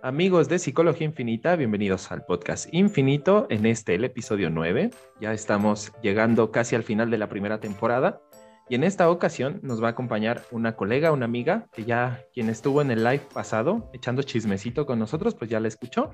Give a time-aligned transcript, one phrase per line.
[0.00, 4.90] Amigos de Psicología Infinita, bienvenidos al podcast Infinito en este, el episodio 9.
[5.20, 8.20] Ya estamos llegando casi al final de la primera temporada
[8.68, 12.48] y en esta ocasión nos va a acompañar una colega, una amiga, que ya quien
[12.48, 16.12] estuvo en el live pasado echando chismecito con nosotros, pues ya la escuchó.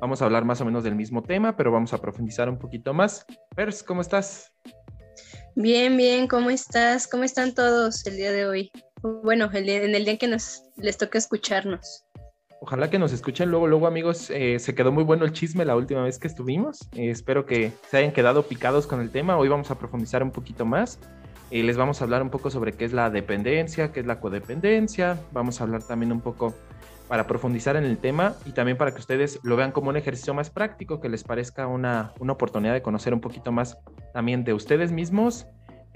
[0.00, 2.94] Vamos a hablar más o menos del mismo tema, pero vamos a profundizar un poquito
[2.94, 3.26] más.
[3.54, 4.50] Pers, ¿cómo estás?
[5.54, 7.06] Bien, bien, ¿cómo estás?
[7.06, 8.72] ¿Cómo están todos el día de hoy?
[9.02, 12.05] Bueno, en el día en que les toca escucharnos.
[12.60, 14.30] Ojalá que nos escuchen luego, luego amigos.
[14.30, 16.88] Eh, se quedó muy bueno el chisme la última vez que estuvimos.
[16.92, 19.36] Eh, espero que se hayan quedado picados con el tema.
[19.36, 20.98] Hoy vamos a profundizar un poquito más.
[21.50, 24.20] Eh, les vamos a hablar un poco sobre qué es la dependencia, qué es la
[24.20, 25.20] codependencia.
[25.32, 26.54] Vamos a hablar también un poco
[27.08, 30.34] para profundizar en el tema y también para que ustedes lo vean como un ejercicio
[30.34, 33.78] más práctico, que les parezca una, una oportunidad de conocer un poquito más
[34.12, 35.46] también de ustedes mismos,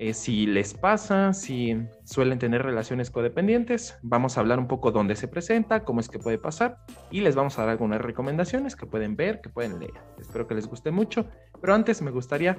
[0.03, 3.99] eh, si les pasa, si suelen tener relaciones codependientes.
[4.01, 6.79] Vamos a hablar un poco dónde se presenta, cómo es que puede pasar
[7.11, 9.93] y les vamos a dar algunas recomendaciones que pueden ver, que pueden leer.
[10.19, 11.27] Espero que les guste mucho,
[11.61, 12.57] pero antes me gustaría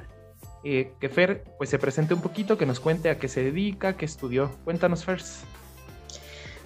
[0.64, 3.98] eh, que Fer pues se presente un poquito, que nos cuente a qué se dedica,
[3.98, 4.52] qué estudió.
[4.64, 5.24] Cuéntanos, Fer.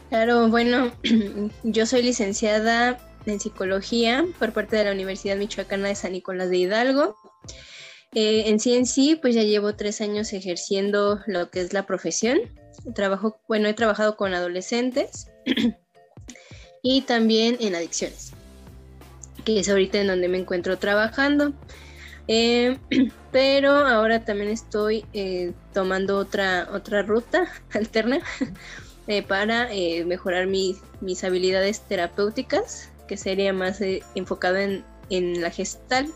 [0.10, 0.92] Claro, bueno,
[1.64, 6.58] yo soy licenciada en psicología por parte de la Universidad Michoacana de San Nicolás de
[6.58, 7.16] Hidalgo.
[8.16, 11.86] Eh, en sí en sí, pues ya llevo tres años ejerciendo lo que es la
[11.86, 12.40] profesión.
[12.96, 15.28] Trabajo, bueno, he trabajado con adolescentes
[16.82, 18.32] y también en adicciones,
[19.44, 21.54] que es ahorita en donde me encuentro trabajando.
[22.30, 22.78] Eh,
[23.34, 28.22] pero ahora también estoy eh, tomando otra, otra ruta alterna
[29.28, 29.70] para
[30.06, 33.80] mejorar mis habilidades terapéuticas, que sería más
[34.16, 36.12] enfocado en, en, la gestal.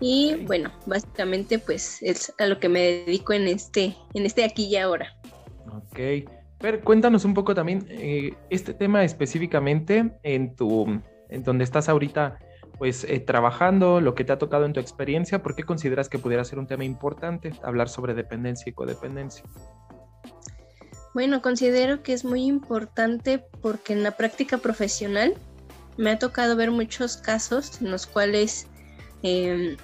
[0.00, 4.66] Y bueno, básicamente pues es a lo que me dedico en este, en este aquí
[4.66, 5.14] y ahora.
[5.70, 6.28] Ok.
[6.58, 7.86] Pero cuéntanos un poco también
[8.50, 12.38] este tema específicamente en tu, en donde estás ahorita
[12.78, 16.42] pues trabajando, lo que te ha tocado en tu experiencia, ¿por qué consideras que pudiera
[16.44, 19.44] ser un tema importante hablar sobre dependencia y codependencia?
[21.12, 25.34] Bueno, considero que es muy importante porque en la práctica profesional
[25.96, 28.66] me ha tocado ver muchos casos en los cuales
[29.22, 29.76] eh,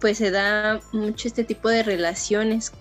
[0.00, 2.72] pues se da mucho este tipo de relaciones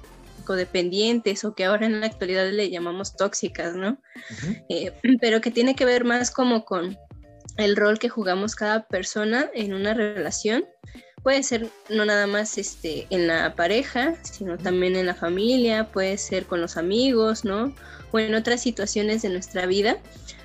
[0.46, 3.92] codependientes o que ahora en la actualidad le llamamos tóxicas, ¿no?
[3.92, 4.66] Uh -huh.
[4.70, 6.98] eh, pero que tiene que ver más como con
[7.58, 10.66] el rol que jugamos cada persona en una relación
[11.26, 16.20] puede ser no nada más este, en la pareja, sino también en la familia, puede
[16.20, 17.74] ser con los amigos, ¿no?
[18.12, 19.98] O en otras situaciones de nuestra vida.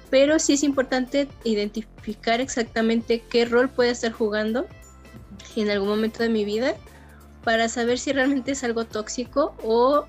[0.09, 4.67] Pero sí es importante identificar exactamente qué rol puede estar jugando
[5.57, 6.75] en algún momento de mi vida
[7.45, 10.07] para saber si realmente es algo tóxico o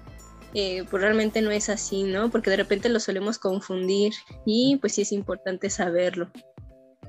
[0.53, 2.29] eh, pues realmente no es así, ¿no?
[2.29, 4.13] Porque de repente lo solemos confundir
[4.45, 6.29] y pues sí es importante saberlo.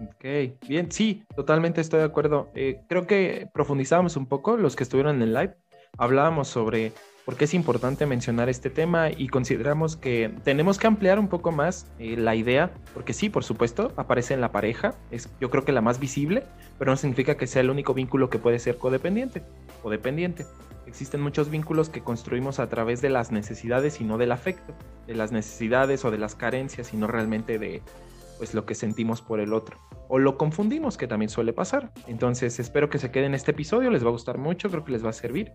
[0.00, 0.24] Ok,
[0.68, 2.50] bien, sí, totalmente estoy de acuerdo.
[2.54, 5.54] Eh, creo que profundizábamos un poco los que estuvieron en el live.
[5.98, 6.92] Hablábamos sobre
[7.24, 11.52] por qué es importante mencionar este tema y consideramos que tenemos que ampliar un poco
[11.52, 15.64] más eh, la idea, porque sí, por supuesto, aparece en la pareja, es yo creo
[15.64, 16.44] que la más visible,
[16.78, 19.42] pero no significa que sea el único vínculo que puede ser codependiente
[19.82, 20.46] o dependiente.
[20.86, 24.74] Existen muchos vínculos que construimos a través de las necesidades y no del afecto,
[25.06, 27.82] de las necesidades o de las carencias y no realmente de,
[28.38, 29.76] pues lo que sentimos por el otro.
[30.08, 31.92] O lo confundimos, que también suele pasar.
[32.08, 34.92] Entonces espero que se queden en este episodio, les va a gustar mucho, creo que
[34.92, 35.52] les va a servir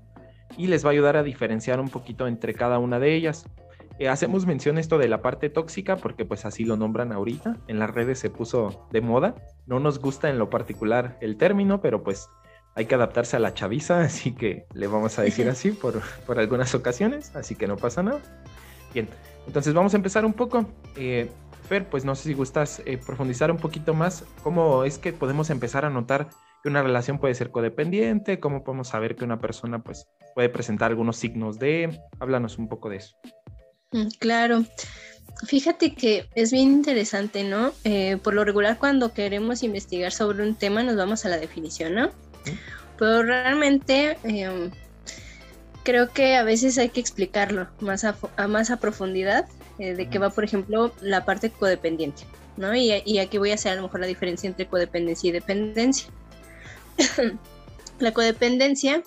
[0.56, 3.46] y les va a ayudar a diferenciar un poquito entre cada una de ellas.
[4.00, 7.80] Eh, hacemos mención esto de la parte tóxica porque pues así lo nombran ahorita, en
[7.80, 12.04] las redes se puso de moda, no nos gusta en lo particular el término, pero
[12.04, 12.30] pues
[12.76, 16.38] hay que adaptarse a la chaviza, así que le vamos a decir así por, por
[16.40, 18.20] algunas ocasiones, así que no pasa nada.
[18.94, 19.10] Bien,
[19.48, 20.66] entonces vamos a empezar un poco.
[20.96, 21.30] Eh,
[21.68, 25.50] Fer, pues no sé si gustas eh, profundizar un poquito más cómo es que podemos
[25.50, 26.30] empezar a notar
[26.68, 30.06] que una relación puede ser codependiente, cómo podemos saber que una persona pues
[30.36, 31.98] puede presentar algunos signos de...
[32.20, 33.16] Háblanos un poco de eso.
[33.94, 34.66] Mm, claro.
[35.46, 37.72] Fíjate que es bien interesante, ¿no?
[37.86, 41.96] Eh, por lo regular cuando queremos investigar sobre un tema nos vamos a la definición,
[41.96, 42.10] ¿no?
[42.44, 42.58] ¿Sí?
[43.00, 44.70] Pero realmente eh,
[45.84, 49.48] creo que a veces hay que explicarlo más a, a más a profundidad
[49.80, 52.24] eh, de que va, por ejemplo, la parte codependiente,
[52.58, 52.76] ¿no?
[52.76, 56.10] Y, y, aquí voy a hacer a lo mejor la diferencia entre codependencia y dependencia.
[58.00, 59.04] la codependencia,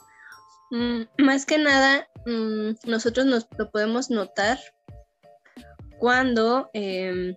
[0.71, 4.59] mmm, más que nada, mmm, nosotros nos lo podemos notar
[5.99, 7.37] cuando eh,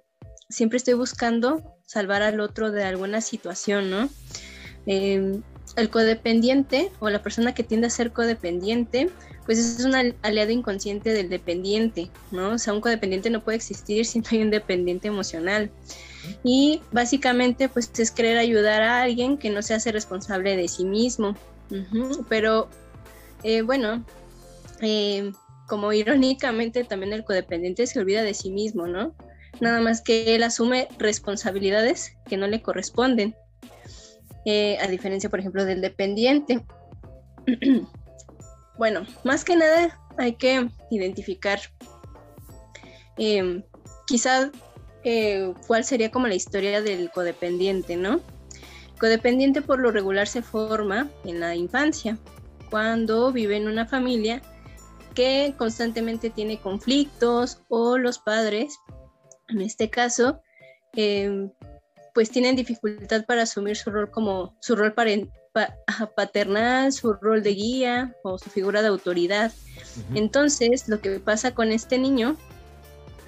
[0.50, 4.10] siempre estoy buscando salvar al otro de alguna situación, ¿no?
[4.86, 5.40] Eh,
[5.76, 9.10] el codependiente o la persona que tiende a ser codependiente,
[9.46, 12.52] pues es un aliado inconsciente del dependiente, ¿no?
[12.52, 15.72] O sea, un codependiente no puede existir si no hay un dependiente emocional.
[16.44, 20.86] Y básicamente, pues es querer ayudar a alguien que no se hace responsable de sí
[20.86, 21.36] mismo.
[22.30, 22.70] Pero,
[23.44, 24.06] eh, bueno,
[24.82, 25.32] eh,
[25.68, 29.16] como irónicamente también el codependiente se olvida de sí mismo, ¿no?
[29.60, 33.36] Nada más que él asume responsabilidades que no le corresponden.
[34.46, 36.66] Eh, a diferencia, por ejemplo, del dependiente.
[38.78, 41.60] bueno, más que nada hay que identificar
[43.18, 43.64] eh,
[44.08, 44.52] quizá
[45.04, 48.22] eh, cuál sería como la historia del codependiente, ¿no?
[49.00, 52.18] Codependiente por lo regular se forma en la infancia,
[52.70, 54.42] cuando vive en una familia
[55.14, 58.78] que constantemente tiene conflictos o los padres,
[59.50, 60.42] en este caso,
[62.14, 64.94] pues tienen dificultad para asumir su rol como su rol
[66.16, 69.52] paternal, su rol de guía o su figura de autoridad.
[70.16, 72.38] Entonces, lo que pasa con este niño,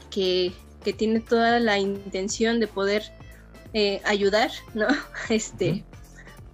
[0.10, 0.54] que,
[0.94, 3.04] tiene toda la intención de poder
[3.74, 4.88] eh, ayudar, ¿no?
[5.30, 5.84] Este,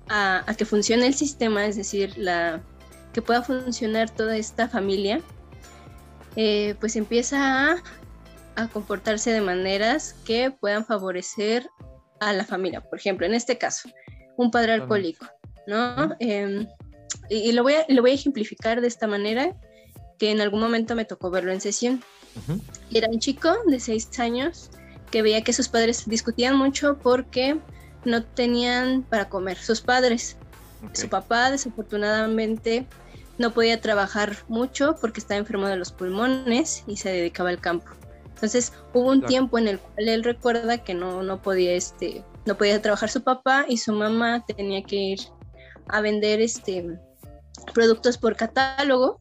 [0.10, 2.62] a, que funcione el sistema, es decir, la,
[3.14, 5.22] que pueda funcionar toda esta familia,
[6.36, 7.84] eh, pues empieza a,
[8.56, 11.70] a comportarse de maneras que puedan favorecer
[12.20, 12.82] a la familia.
[12.82, 13.90] Por ejemplo, en este caso,
[14.38, 15.26] un padre alcohólico,
[15.68, 16.16] ¿no?
[16.20, 16.68] Em,
[17.30, 19.56] y, lo, voy a, lo voy a ejemplificar de esta manera,
[20.22, 22.04] que en algún momento me tocó verlo en sesión.
[22.94, 24.70] Era un chico de seis años
[25.10, 27.58] que veía que sus padres discutían mucho porque
[28.06, 29.58] no tenían para comer.
[29.58, 30.38] Sus padres,
[30.94, 32.86] su papá desafortunadamente
[33.40, 37.90] no podía trabajar mucho porque estaba enfermo de los pulmones y se dedicaba al campo.
[38.36, 42.56] Entonces hubo un tiempo en el cual él recuerda que no, no podía este, no
[42.56, 45.20] podía trabajar su papá y su mamá tenía que ir
[45.88, 47.00] a vender este
[47.74, 49.20] productos por catálogo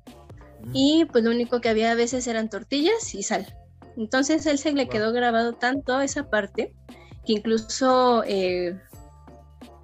[0.73, 3.55] y pues lo único que había a veces eran tortillas y sal.
[3.97, 6.73] Entonces él se le quedó grabado tanto esa parte
[7.27, 8.79] que incluso eh,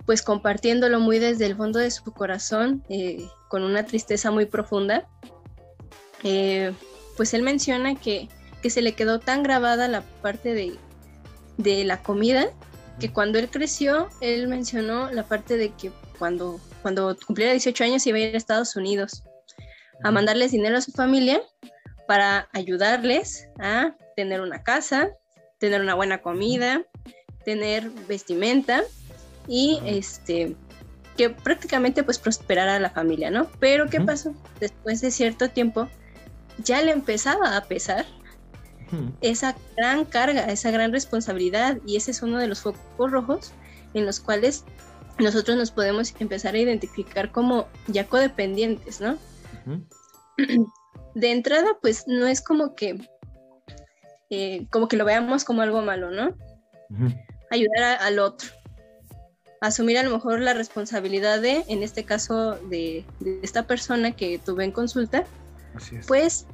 [0.06, 5.08] pues compartiéndolo muy desde el fondo de su corazón eh, con una tristeza muy profunda,
[6.22, 6.72] eh,
[7.16, 8.28] pues él menciona que
[8.66, 10.52] que se le quedó tan grabada la parte
[11.56, 12.48] de, la comida
[12.98, 18.06] que cuando él creció, él mencionó la parte de que cuando, cuando cumpliera 18 años
[18.08, 19.22] iba a ir a Estados Unidos
[20.02, 21.40] a mandarles dinero a su familia
[22.06, 25.10] para ayudarles a tener una casa,
[25.58, 26.84] tener una buena comida,
[27.44, 28.82] tener vestimenta
[29.48, 30.56] y este
[31.16, 33.50] que prácticamente pues prosperara la familia, ¿no?
[33.58, 34.34] Pero ¿qué pasó?
[34.60, 35.88] Después de cierto tiempo
[36.62, 38.04] ya le empezaba a pesar
[39.20, 43.52] esa gran carga, esa gran responsabilidad y ese es uno de los focos rojos
[43.94, 44.64] en los cuales
[45.18, 49.18] nosotros nos podemos empezar a identificar como ya codependientes, ¿no?
[51.14, 52.98] De entrada, pues no es como que
[54.28, 56.34] eh, como que lo veamos como algo malo, ¿no?
[57.50, 58.48] Ayudar al otro,
[59.60, 63.04] asumir a lo mejor la responsabilidad de, en este caso, de,
[63.42, 65.24] esta persona que tuve en consulta,
[66.08, 66.46] pues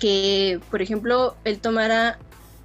[0.00, 2.18] que, por ejemplo, él tomara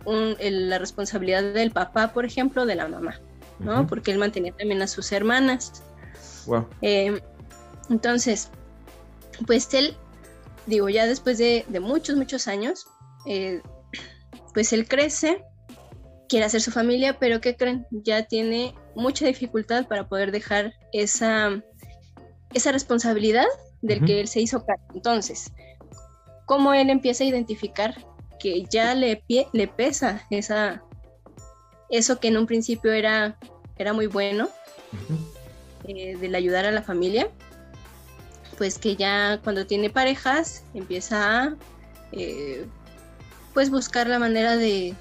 [0.06, 3.20] la responsabilidad del papá, por ejemplo, de la mamá,
[3.60, 3.86] ¿no?
[3.86, 5.84] Porque él mantenía también a sus hermanas.
[6.82, 7.22] Eh,
[7.90, 8.50] entonces,
[9.46, 9.96] pues él,
[10.66, 12.88] digo, ya después de, muchos, muchos años,
[13.26, 13.62] eh,
[14.54, 15.44] pues él crece,
[16.30, 17.86] quiere hacer su familia, pero ¿qué creen?
[17.92, 21.62] Ya tiene mucha dificultad para poder dejar esa,
[22.54, 23.46] esa responsabilidad
[23.82, 24.86] del que él se hizo cargo.
[24.94, 25.52] Entonces,
[26.46, 27.96] cómo él empieza a identificar
[28.40, 29.24] que ya le,
[29.54, 30.84] le pesa esa,
[31.90, 33.38] eso que en un principio era,
[33.78, 34.50] era muy bueno,
[35.88, 37.30] eh, del ayudar a la familia,
[38.58, 41.56] pues que ya cuando tiene parejas empieza a
[42.12, 42.66] eh,
[43.54, 44.96] pues buscar la manera de,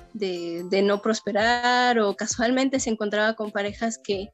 [0.85, 4.31] no prosperar o casualmente se encontraba con parejas que,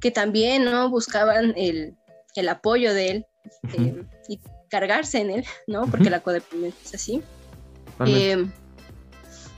[0.00, 1.94] que también no buscaban el,
[2.48, 3.26] apoyo de él
[3.76, 5.86] eh, y cargarse en él, ¿no?
[5.86, 7.22] Porque la codependencia es así.
[8.06, 8.46] Eh,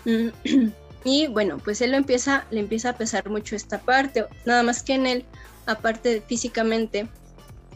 [1.05, 4.83] y bueno, pues él lo empieza, le empieza a pesar mucho esta parte, nada más
[4.83, 5.25] que en él,
[5.67, 7.09] aparte físicamente,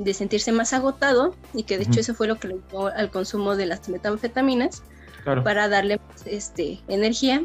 [0.04, 3.11] de sentirse más agotado, y que de hecho eso fue lo que le llevó al
[3.11, 4.83] consumo de las metanfetaminas,
[5.25, 7.42] para darle este, energía,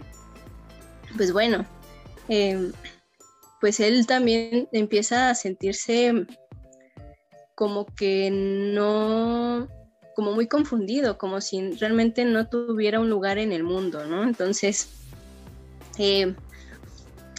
[1.18, 1.66] pues bueno,
[2.30, 2.72] em,
[3.60, 6.26] pues él también empieza a sentirse
[7.56, 9.68] como que no,
[10.16, 14.24] como muy confundido, como si realmente no tuviera un lugar en el mundo, ¿no?
[14.24, 14.90] Entonces,
[15.98, 16.34] eh,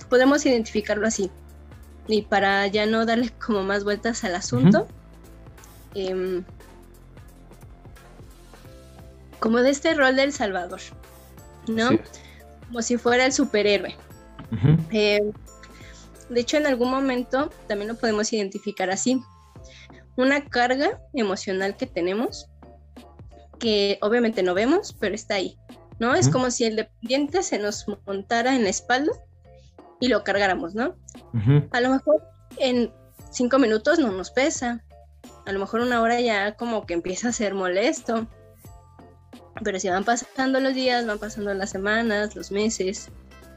[0.09, 1.31] podemos identificarlo así.
[2.09, 4.87] y para ya no darle como más vueltas al asunto,
[5.97, 6.45] em,
[9.41, 10.81] como de este rol del Salvador,
[11.69, 11.91] ¿no?
[12.67, 13.97] Como si fuera el superhéroe.
[14.91, 15.33] Em,
[16.29, 19.23] de hecho, en algún momento también lo podemos identificar así.
[20.17, 22.49] Una carga emocional que tenemos,
[23.59, 25.57] que obviamente no vemos, pero está ahí,
[25.99, 26.15] ¿no?
[26.15, 29.13] Es como si el dependiente se nos montara en la espalda
[30.01, 30.97] y lo cargáramos, ¿no?
[31.71, 32.23] A lo mejor
[32.59, 32.93] en
[33.31, 34.83] cinco minutos no nos pesa,
[35.47, 38.27] a lo mejor una hora ya como que empieza a ser molesto,
[39.63, 43.09] pero si van pasando los días, van pasando las semanas, los meses,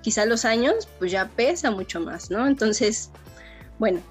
[0.02, 2.48] quizá los años, pues ya pesa mucho más, ¿no?
[2.48, 3.10] Entonces,
[3.80, 4.02] bueno,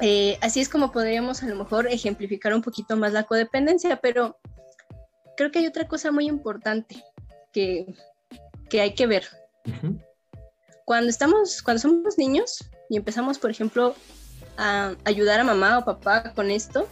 [0.00, 4.38] eh, así es como podríamos a lo mejor ejemplificar un poquito más la codependencia, pero
[5.36, 7.02] creo que hay otra cosa muy importante
[7.52, 7.86] que,
[8.72, 9.26] hay que ver.
[10.84, 13.94] Cuando estamos, cuando somos niños y empezamos, por ejemplo,
[14.58, 16.86] a ayudar a mamá o papá con esto,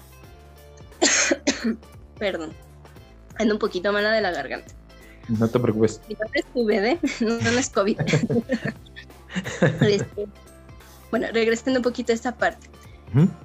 [2.18, 2.52] perdón,
[3.38, 4.72] ando un poquito mala de la garganta.
[5.28, 6.00] No te preocupes.
[6.08, 7.98] Mi nombre es bebé, no, no es COVID.
[9.82, 10.26] Este,
[11.10, 12.70] bueno, regresando un poquito a esta parte.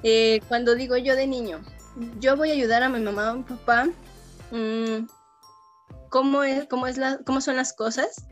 [0.03, 1.59] Eh, cuando digo yo de niño,
[2.19, 3.89] yo voy a ayudar a mi mamá o mi papá,
[4.51, 5.05] mm,
[6.07, 8.25] ¿cómo, es, cómo, es la, ¿cómo son las cosas?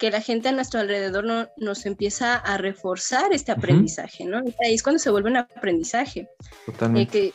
[0.00, 4.38] Que la gente a nuestro alrededor no, nos empieza a reforzar este aprendizaje, ¿no?
[4.64, 6.26] ahí es cuando se vuelve un aprendizaje.
[6.64, 7.26] Totalmente.
[7.26, 7.34] Eh,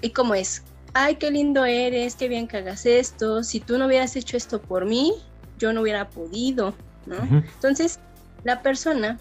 [0.00, 0.62] ¿Y cómo es?
[0.94, 3.44] Ay, qué lindo eres, qué bien que hagas esto.
[3.44, 5.12] Si tú no hubieras hecho esto por mí,
[5.58, 7.16] yo no hubiera podido, ¿no?
[7.20, 8.00] Entonces,
[8.42, 9.18] la persona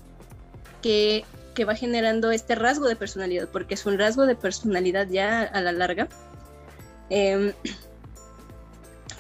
[0.82, 5.42] que, que, va generando este rasgo de personalidad, porque es un rasgo de personalidad ya
[5.42, 6.08] a la larga,
[7.10, 7.54] eh,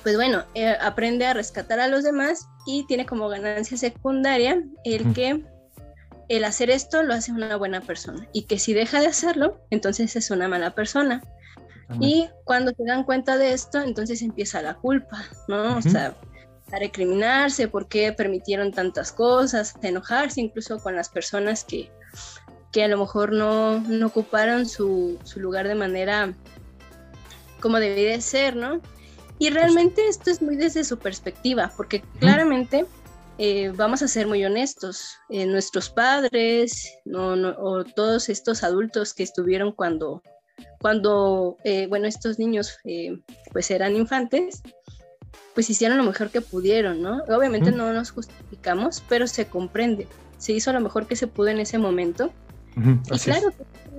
[0.05, 5.13] pues bueno, eh, aprende a rescatar a los demás y tiene como ganancia secundaria el
[5.13, 5.43] que
[6.29, 10.15] el hacer esto lo hace una buena persona y que si deja de hacerlo, entonces
[10.15, 11.23] es una mala persona.
[11.99, 15.77] Y cuando se dan cuenta de esto, entonces empieza la culpa, ¿no?
[15.77, 16.15] O sea,
[16.71, 21.89] a recriminarse por qué permitieron tantas cosas, a enojarse incluso con las personas que,
[22.71, 26.31] que a lo mejor no, no ocuparon su, su lugar de manera
[27.59, 28.81] como debía de ser, ¿no?
[29.37, 32.85] Y realmente esto es muy desde su perspectiva, porque claramente
[33.37, 39.73] eh, vamos a ser muy honestos, eh, nuestros padres o todos estos adultos que estuvieron
[39.73, 40.23] cuando,
[40.79, 42.77] cuando eh, bueno, estos niños
[43.51, 44.61] pues eran infantes,
[45.53, 47.23] pues hicieron lo mejor que pudieron, ¿no?
[47.27, 51.59] Obviamente no nos justificamos, pero se comprende, se hizo lo mejor que se pudo en
[51.59, 52.31] ese momento.
[52.77, 53.51] y claro,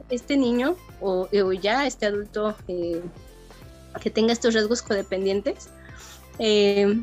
[0.09, 2.57] este niño o, o, ya este adulto
[4.00, 5.69] que tenga estos rasgos codependientes,
[6.38, 7.00] eh,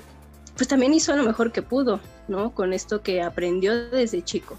[0.56, 2.54] pues también hizo lo mejor que pudo, ¿no?
[2.54, 4.58] Con esto que aprendió desde chico.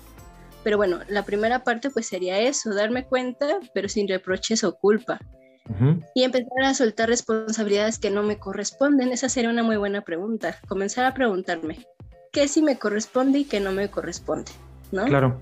[0.65, 5.21] Pero bueno, la primera parte pues sería eso, darme cuenta, pero sin reproches o culpa.
[6.15, 9.13] Y empezar a soltar responsabilidades que no me corresponden.
[9.13, 10.59] Esa sería una muy buena pregunta.
[10.69, 11.87] Comenzar a preguntarme,
[12.33, 14.53] ¿qué sí me corresponde y qué no me corresponde?
[14.93, 15.07] ¿No?
[15.07, 15.41] Claro.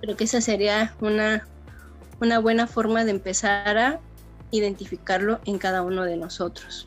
[0.00, 1.46] Creo que esa sería una,
[2.20, 4.00] una buena forma de empezar a
[4.52, 6.86] identificarlo en cada uno de nosotros.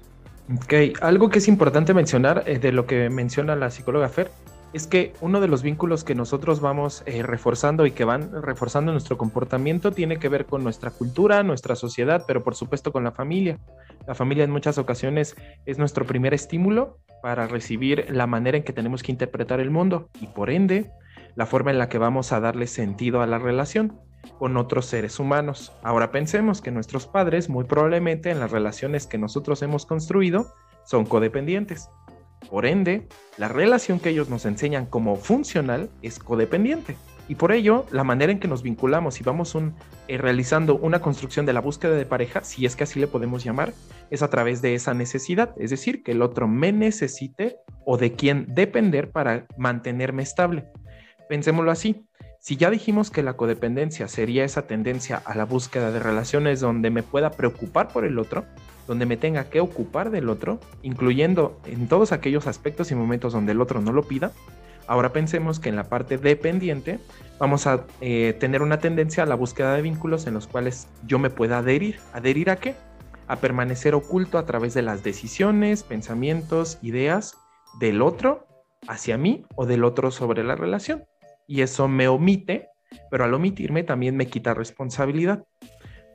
[0.54, 4.32] Ok, algo que es importante mencionar eh, de lo que menciona la psicóloga Fer
[4.74, 8.92] es que uno de los vínculos que nosotros vamos eh, reforzando y que van reforzando
[8.92, 13.12] nuestro comportamiento tiene que ver con nuestra cultura, nuestra sociedad, pero por supuesto con la
[13.12, 13.58] familia.
[14.06, 18.74] La familia en muchas ocasiones es nuestro primer estímulo para recibir la manera en que
[18.74, 20.92] tenemos que interpretar el mundo y por ende
[21.36, 23.98] la forma en la que vamos a darle sentido a la relación
[24.38, 25.72] con otros seres humanos.
[25.84, 30.54] Ahora pensemos que nuestros padres muy probablemente en las relaciones que nosotros hemos construido
[30.86, 31.90] son codependientes.
[32.50, 36.96] Por ende, la relación que ellos nos enseñan como funcional es codependiente.
[37.28, 39.56] Y por ello, la manera en que nos vinculamos y vamos
[40.08, 43.44] eh, realizando una construcción de la búsqueda de pareja, si es que así le podemos
[43.44, 43.74] llamar,
[44.12, 48.14] es a través de esa necesidad, es decir, que el otro me necesite o de
[48.14, 50.68] quien depender para mantenerme estable.
[51.28, 52.06] Pensémoslo así,
[52.46, 56.92] si ya dijimos que la codependencia sería esa tendencia a la búsqueda de relaciones donde
[56.92, 58.46] me pueda preocupar por el otro,
[58.86, 63.54] donde me tenga que ocupar del otro, incluyendo en todos aquellos aspectos y momentos donde
[63.54, 64.32] el otro no lo pida,
[64.86, 67.00] ahora pensemos que en la parte dependiente
[67.40, 71.18] vamos a eh, tener una tendencia a la búsqueda de vínculos en los cuales yo
[71.18, 72.00] me pueda adherir.
[72.14, 72.76] ¿Adherir a qué?
[73.26, 77.38] A permanecer oculto a través de las decisiones, pensamientos, ideas
[77.80, 78.46] del otro
[78.88, 81.06] hacia mí o del otro sobre la relación
[81.48, 82.70] y eso me omite,
[83.10, 85.46] pero al omitirme también me quita responsabilidad.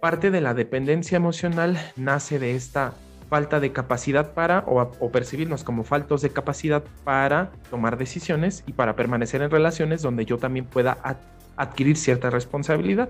[0.00, 2.94] Parte de la dependencia emocional nace de esta
[3.28, 8.96] falta de capacidad para o, percibirnos como faltos de capacidad para tomar decisiones y para
[8.96, 10.98] permanecer en relaciones donde yo también pueda
[11.56, 13.08] adquirir cierta responsabilidad.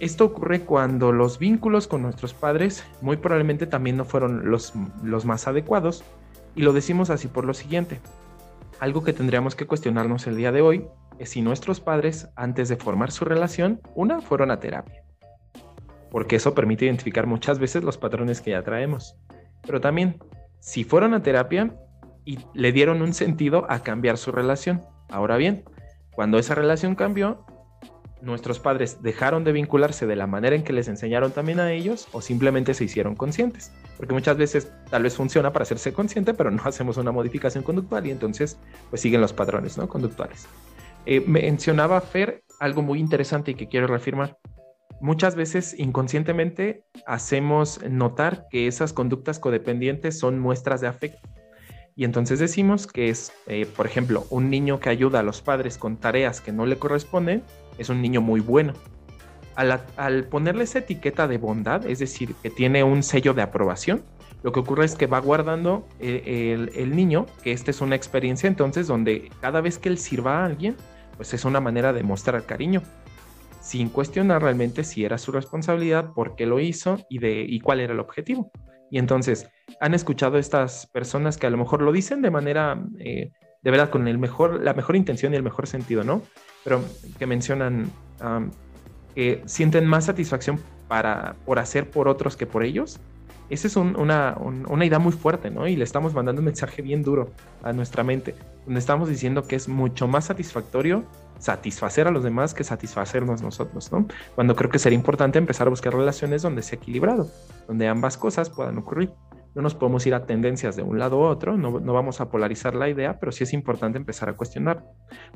[0.00, 4.72] Esto ocurre cuando los vínculos con nuestros padres muy probablemente también no fueron los,
[5.04, 6.04] los más adecuados
[6.56, 8.00] y lo decimos así por lo siguiente.
[8.80, 10.88] Algo que tendríamos que cuestionarnos el día de hoy
[11.26, 15.02] si nuestros padres, antes de formar su relación, una, fueron a terapia.
[16.10, 19.16] Porque eso permite identificar muchas veces los patrones que ya traemos.
[19.62, 20.18] Pero también,
[20.60, 21.74] si fueron a terapia
[22.24, 24.82] y le dieron un sentido a cambiar su relación.
[25.08, 25.64] Ahora bien,
[26.12, 27.44] cuando esa relación cambió,
[28.20, 32.08] nuestros padres dejaron de vincularse de la manera en que les enseñaron también a ellos
[32.12, 33.72] o simplemente se hicieron conscientes.
[33.96, 38.06] Porque muchas veces tal vez funciona para hacerse consciente, pero no hacemos una modificación conductual
[38.06, 38.58] y entonces
[38.90, 39.88] pues siguen los patrones ¿no?
[39.88, 40.46] conductuales.
[41.10, 44.36] Eh, mencionaba Fer algo muy interesante y que quiero reafirmar.
[45.00, 51.26] Muchas veces inconscientemente hacemos notar que esas conductas codependientes son muestras de afecto.
[51.96, 55.78] Y entonces decimos que es, eh, por ejemplo, un niño que ayuda a los padres
[55.78, 57.42] con tareas que no le corresponden,
[57.78, 58.74] es un niño muy bueno.
[59.56, 64.02] Al, ponerle esa etiqueta de bondad, es decir, que tiene un sello de aprobación,
[64.42, 67.96] lo que ocurre es que va guardando eh, el, el, niño que esta es una
[67.96, 70.76] experiencia entonces donde cada vez que él sirva a alguien,
[71.18, 72.82] pues es una manera de mostrar cariño,
[73.60, 77.80] sin cuestionar realmente si era su responsabilidad, por qué lo hizo y, de, y cuál
[77.80, 78.50] era el objetivo.
[78.90, 83.32] Y entonces, han escuchado estas personas que a lo mejor lo dicen de manera, eh,
[83.62, 86.22] de verdad, con el mejor, la mejor intención y el mejor sentido, ¿no?
[86.64, 86.82] Pero
[87.18, 87.90] que mencionan
[89.14, 93.00] que sienten más satisfacción para, por hacer por otros que por ellos.
[93.50, 95.66] Esa es una, una, idea muy fuerte, ¿no?
[95.66, 97.30] Y le estamos mandando un mensaje bien duro
[97.62, 98.34] a nuestra mente,
[98.76, 101.04] estamos diciendo que es mucho más satisfactorio
[101.38, 104.06] satisfacer a los demás que satisfacernos nosotros, ¿no?
[104.34, 107.30] Cuando creo que sería importante empezar a buscar relaciones donde sea equilibrado,
[107.66, 109.12] donde ambas cosas puedan ocurrir.
[109.54, 112.30] No nos podemos ir a tendencias de un lado u otro, no, no vamos a
[112.30, 114.84] polarizar la idea, pero sí es importante empezar a cuestionar,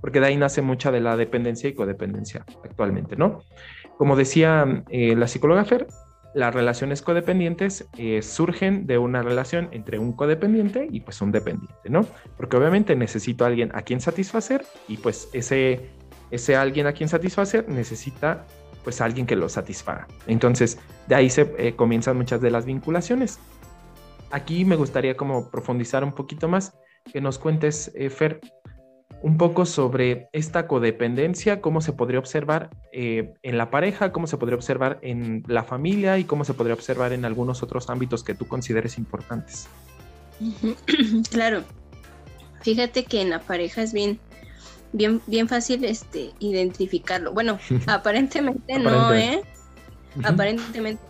[0.01, 3.41] porque de ahí nace mucha de la dependencia y codependencia actualmente, ¿no?
[3.97, 5.87] Como decía eh, la psicóloga Fer,
[6.35, 11.91] las relaciones codependientes eh, surgen de una relación entre un codependiente y pues un dependiente,
[11.91, 12.07] ¿no?
[12.37, 15.91] Porque obviamente necesito a alguien a quien satisfacer y pues ese,
[16.31, 18.47] ese alguien a quien satisfacer necesita
[18.83, 20.09] pues alguien que lo satisfaga.
[20.27, 23.39] Entonces, de ahí se eh, comienzan muchas de las vinculaciones.
[24.31, 26.75] Aquí me gustaría como profundizar un poquito más,
[27.13, 28.41] que nos cuentes, eh, Fer,
[29.23, 34.37] un poco sobre esta codependencia, cómo se podría observar eh, en la pareja, cómo se
[34.37, 38.35] podría observar en la familia y cómo se podría observar en algunos otros ámbitos que
[38.35, 39.69] tú consideres importantes.
[41.31, 41.63] Claro.
[42.63, 44.19] Fíjate que en la pareja es bien,
[44.93, 47.33] bien, bien fácil este, identificarlo.
[47.33, 49.43] Bueno, aparentemente no, ¿eh?
[50.25, 51.03] Aparentemente.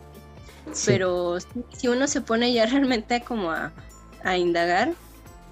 [0.87, 1.39] Pero
[1.73, 3.73] si uno se pone ya realmente como a,
[4.23, 4.93] a indagar,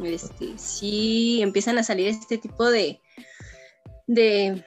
[0.05, 3.01] este, sí empiezan a salir este tipo de,
[4.07, 4.65] de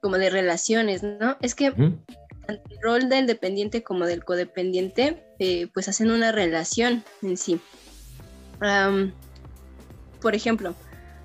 [0.00, 1.36] como de relaciones, ¿no?
[1.40, 7.04] Es que tanto el rol del dependiente como del codependiente, eh, pues hacen una relación
[7.22, 7.60] en sí.
[10.20, 10.74] por ejemplo,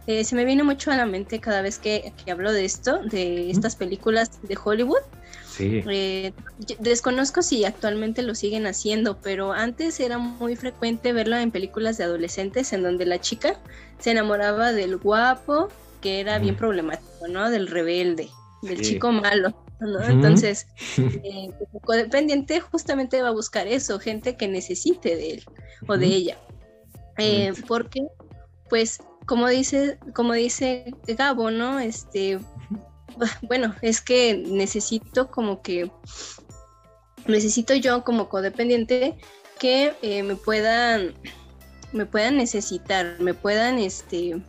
[0.06, 3.00] eh, se me viene mucho a la mente cada vez que, que hablo de esto,
[3.00, 5.02] de estas películas de Hollywood,
[5.60, 6.34] eh,
[6.80, 12.06] desconozco si actualmente lo siguen haciendo, pero antes era muy frecuente verlo en películas de
[12.06, 13.60] adolescentes en donde la chica
[14.00, 15.70] se enamoraba del guapo,
[16.02, 17.50] que era bien problemático, ¿no?
[17.50, 18.30] Del rebelde,
[18.62, 19.56] del chico malo.
[19.80, 20.04] ¿no?
[20.04, 20.68] Entonces,
[20.98, 25.44] eh, el codependiente justamente va a buscar eso, gente que necesite de él
[25.88, 26.38] o de ella.
[27.18, 28.06] Eh, porque,
[28.70, 31.80] pues, como dice, como dice Gabo, ¿no?
[31.80, 32.40] Este,
[33.42, 35.92] bueno, es que necesito como que,
[37.28, 39.18] necesito yo como codependiente
[39.60, 41.14] que eh, me puedan,
[41.92, 44.42] me puedan necesitar, me puedan, este,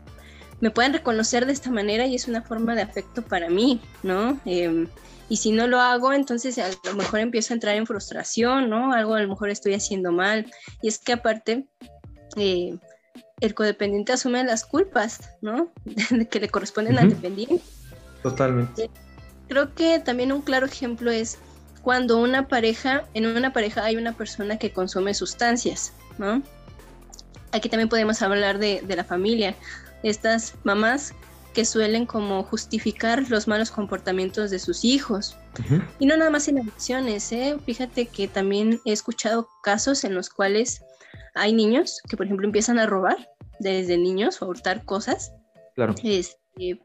[0.61, 4.39] me puedan reconocer de esta manera y es una forma de afecto para mí, ¿no?
[4.45, 4.89] Em,
[5.29, 8.93] y si no lo hago, entonces a lo mejor empiezo a entrar en frustración, ¿no?
[8.93, 10.51] Algo a lo mejor estoy haciendo mal.
[10.81, 11.67] Y es que aparte,
[12.37, 12.79] eh,
[13.41, 15.73] el codependiente asume las culpas, ¿no?
[16.31, 17.63] que le corresponden al dependiente.
[18.23, 18.91] Totalmente.
[19.49, 21.39] Creo que también un claro ejemplo es
[21.83, 26.43] cuando una pareja, en una pareja hay una persona que consume sustancias, ¿no?
[27.53, 29.55] Aquí también podemos hablar de, la familia,
[30.03, 31.15] estas mamás
[31.55, 35.37] que suelen como justificar los malos comportamientos de sus hijos.
[35.99, 37.57] Y no nada más en adicciones, ¿eh?
[37.65, 40.83] Fíjate que también he escuchado casos en los cuales
[41.35, 43.17] hay niños que, por ejemplo, empiezan a robar
[43.59, 45.33] desde niños o a hurtar cosas.
[45.75, 45.95] Claro.
[46.05, 46.81] Este,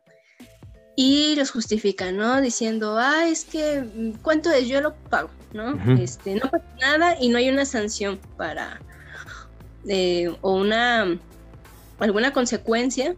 [0.95, 2.41] y los justifican, ¿no?
[2.41, 4.67] Diciendo, ah, es que, mm, ¿cuánto es?
[4.67, 5.73] Yo lo pago, ¿no?
[5.99, 8.79] este, no pasa nada y no hay una sanción para,
[9.87, 11.17] eh, o una,
[11.99, 13.15] alguna consecuencia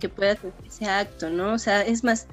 [0.00, 1.54] que pueda tener ese acto, ¿no?
[1.54, 2.26] O sea, es más,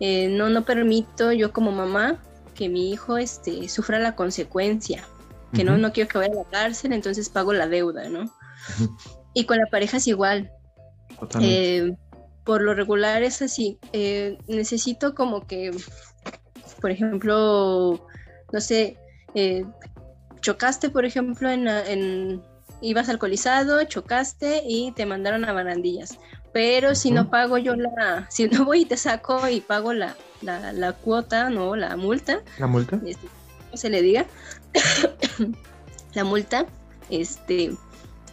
[0.00, 2.18] eh, no, no permito yo como mamá
[2.54, 5.04] que mi hijo este, sufra la consecuencia,
[5.52, 8.30] que no, no quiero que vaya a la cárcel, entonces pago la deuda, ¿no?
[9.32, 10.50] Y con la pareja es igual.
[11.40, 11.94] Eh,
[12.46, 13.78] por lo regular es así.
[13.92, 15.72] Eh, necesito como que,
[16.80, 18.06] por ejemplo,
[18.52, 18.96] no sé,
[19.34, 19.64] eh,
[20.40, 22.40] chocaste, por ejemplo, en,
[22.80, 26.18] ibas alcoholizado, chocaste y te mandaron a barandillas.
[26.52, 30.16] Pero si no pago yo la, si no voy y te saco y pago la,
[30.40, 32.42] la, cuota, no, la multa.
[32.58, 33.00] La multa.
[33.04, 33.26] Este,
[33.74, 34.24] se le diga?
[36.14, 36.64] la multa,
[37.10, 37.74] este,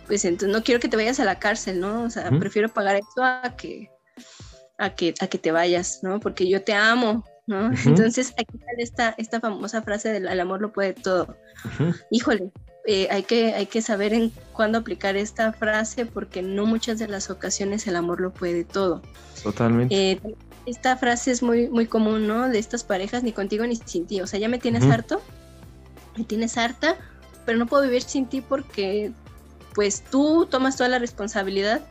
[0.06, 2.04] pues entonces no quiero que te vayas a la cárcel, ¿no?
[2.04, 3.90] O sea, prefiero pagar esto a que,
[4.78, 6.20] a que, a que te vayas, ¿no?
[6.20, 7.72] Porque yo te amo, ¿no?
[7.86, 11.38] Entonces aquí sale esta, esta famosa frase del el amor lo puede todo.
[12.10, 12.52] Híjole,
[12.86, 17.08] eh, hay, que, hay que saber en cuándo aplicar esta frase porque no muchas de
[17.08, 19.02] las ocasiones el amor lo puede todo.
[19.42, 19.96] Totalmente.
[19.96, 20.22] Eh,
[20.66, 22.50] esta frase es muy, muy común, ¿no?
[22.50, 24.22] De estas parejas, ni contigo ni sin ti.
[24.22, 25.22] O sea, ya me tienes harto,
[26.18, 26.98] me tienes harta,
[27.46, 29.12] pero no puedo vivir sin ti porque
[29.74, 31.82] pues tú tomas toda la responsabilidad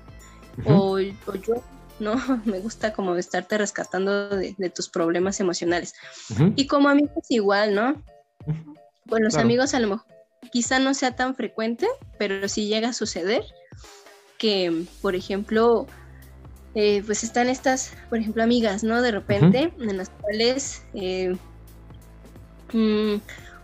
[0.67, 1.63] o, yo
[2.17, 5.95] no me gusta como estarte rescatando de, tus problemas emocionales.
[6.57, 8.03] Y como amigos igual, ¿no?
[9.09, 10.13] Con los amigos a lo mejor
[10.51, 11.87] quizá no sea tan frecuente,
[12.19, 13.45] pero sí llega a suceder
[14.39, 15.87] que, por ejemplo,
[16.75, 19.03] eh, pues están estas, por ejemplo, amigas, ¿no?
[19.03, 21.37] De repente, en las cuales eh,
[22.73, 23.17] mm,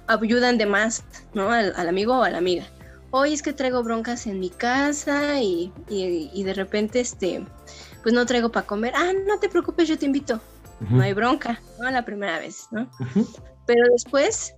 [0.06, 1.50] ayudan de más, ¿no?
[1.50, 2.64] Al, amigo o a la amiga.
[3.10, 7.42] Hoy es que traigo broncas en mi casa y, de repente, este,
[8.08, 8.94] pues no traigo para comer.
[8.96, 10.40] Ah, no te preocupes, yo te invito.
[10.88, 11.90] No hay bronca, ¿no?
[11.90, 12.90] La primera vez, ¿no?
[13.66, 14.54] Pero después,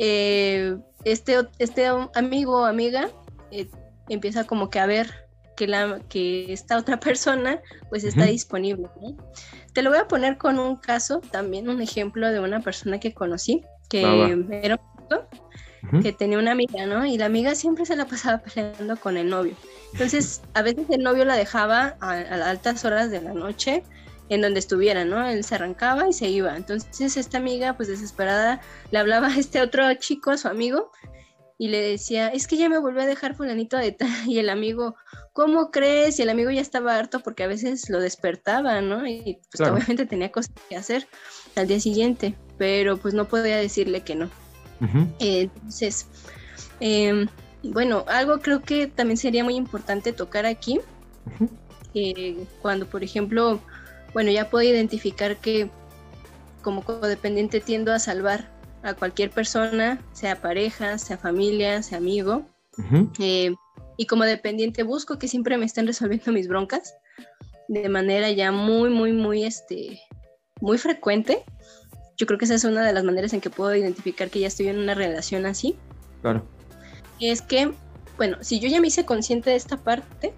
[0.00, 3.08] eh, este, este amigo o amiga
[3.52, 3.70] eh,
[4.08, 8.88] empieza como que a ver que, la, que esta otra persona pues está disponible.
[9.74, 13.14] Te lo voy a poner con un caso, también un ejemplo de una persona que
[13.14, 14.80] conocí, que era
[16.02, 17.06] que tenía una amiga, ¿no?
[17.06, 19.54] Y la amiga siempre se la pasaba peleando con el novio.
[19.92, 23.82] Entonces, a veces el novio la dejaba a, a altas horas de la noche
[24.28, 25.26] en donde estuviera, ¿no?
[25.26, 26.56] Él se arrancaba y se iba.
[26.56, 28.60] Entonces esta amiga, pues desesperada,
[28.90, 30.90] le hablaba a este otro chico, a su amigo,
[31.56, 34.08] y le decía, es que ya me volvió a dejar fulanito de tal.
[34.26, 34.94] Y el amigo,
[35.32, 36.18] ¿cómo crees?
[36.18, 39.06] Y el amigo ya estaba harto porque a veces lo despertaba, ¿no?
[39.06, 41.08] Y pues obviamente tenía cosas que hacer
[41.56, 44.30] al día siguiente, pero pues no podía decirle que no.
[45.18, 46.06] Entonces,
[46.80, 47.28] em,
[47.62, 50.80] bueno, algo creo que también sería muy importante tocar aquí,
[52.62, 53.60] cuando por ejemplo,
[54.14, 55.68] bueno, ya puedo identificar que
[56.62, 58.50] como codependiente tiendo a salvar
[58.82, 62.44] a cualquier persona, sea pareja, sea familia, sea amigo.
[63.18, 63.54] Eh,
[63.96, 66.94] y como dependiente busco que siempre me estén resolviendo mis broncas
[67.68, 70.00] de manera ya muy, muy, muy, este,
[70.60, 71.44] muy frecuente.
[72.18, 74.48] Yo creo que esa es una de las maneras en que puedo identificar que ya
[74.48, 75.76] estoy en una relación así.
[76.20, 76.44] Claro.
[77.20, 77.72] Es que,
[78.16, 80.34] bueno, si yo ya me hice consciente de esta parte,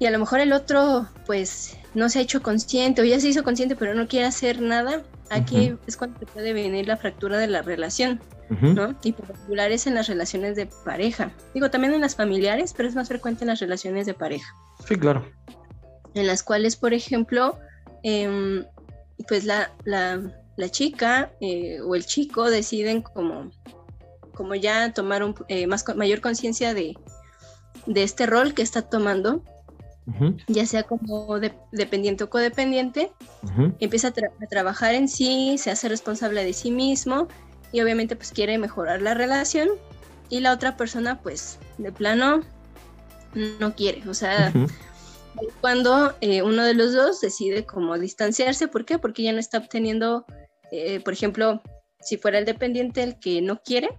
[0.00, 3.28] y a lo mejor el otro, pues, no se ha hecho consciente o ya se
[3.28, 7.46] hizo consciente pero no quiere hacer nada, aquí es cuando puede venir la fractura de
[7.46, 8.98] la relación, ¿no?
[9.04, 11.30] Y por particular es en las relaciones de pareja.
[11.54, 14.52] Digo, también en las familiares, pero es más frecuente en las relaciones de pareja.
[14.88, 15.24] Sí, claro.
[16.14, 17.58] En las cuales, por ejemplo,
[18.02, 18.64] em,
[19.28, 19.70] pues la,
[20.68, 23.50] chica eh, o el chico deciden como,
[24.34, 26.96] como ya tomar un, eh, más, mayor conciencia de,
[27.86, 29.42] de este rol que está tomando
[30.48, 31.38] ya sea como
[31.72, 33.12] dependiente o codependiente,
[33.78, 37.28] empieza a, trabajar en sí, se hace responsable de sí mismo
[37.72, 39.68] y obviamente pues quiere mejorar la relación
[40.28, 42.40] y la otra persona pues de plano
[43.60, 44.52] no quiere, o sea,
[45.60, 48.98] cuando eh, uno de los dos decide como distanciarse, ¿por qué?
[48.98, 50.26] Porque ya no está obteniendo,
[50.72, 51.62] eh, por ejemplo,
[52.00, 53.90] si fuera el dependiente el que no quiere,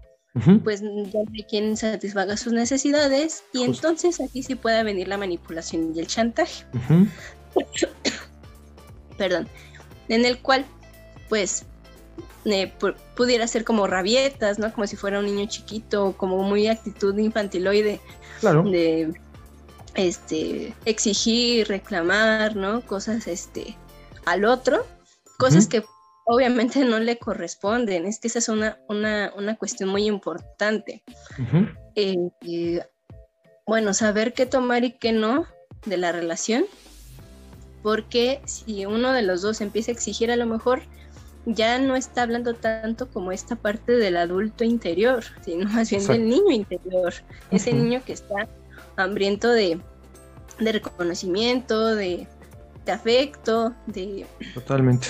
[0.64, 5.18] pues ya no hay quien satisfaga sus necesidades y entonces aquí sí puede venir la
[5.18, 6.66] manipulación y el chantaje.
[9.18, 9.48] Perdón,
[10.08, 10.66] en el cual
[11.28, 11.66] pues
[13.16, 14.72] pudiera ser como rabietas, ¿no?
[14.74, 18.00] Como si fuera un niño chiquito, como muy actitud infantiloide
[18.40, 18.64] claro.
[18.64, 19.14] de
[19.96, 22.82] este exigir, reclamar, ¿no?
[22.82, 23.78] Cosas este
[24.26, 24.86] al otro,
[25.38, 25.84] cosas que
[26.26, 28.06] obviamente no le corresponden.
[28.06, 31.04] Es que esa es una, una, cuestión muy importante.
[31.96, 32.84] Eh, eh,
[33.66, 35.46] bueno, saber qué tomar y qué no
[35.86, 36.66] de la relación,
[37.84, 40.84] porque si uno de los dos empieza a exigir a lo mejor
[41.46, 46.30] ya no está hablando tanto como esta parte del adulto interior, sino más bien del
[46.30, 47.14] niño interior,
[47.50, 48.48] ese niño que está
[48.96, 49.80] hambriento de,
[50.60, 52.28] de reconocimiento, de,
[52.88, 54.28] afecto, de...
[54.54, 55.08] Totalmente.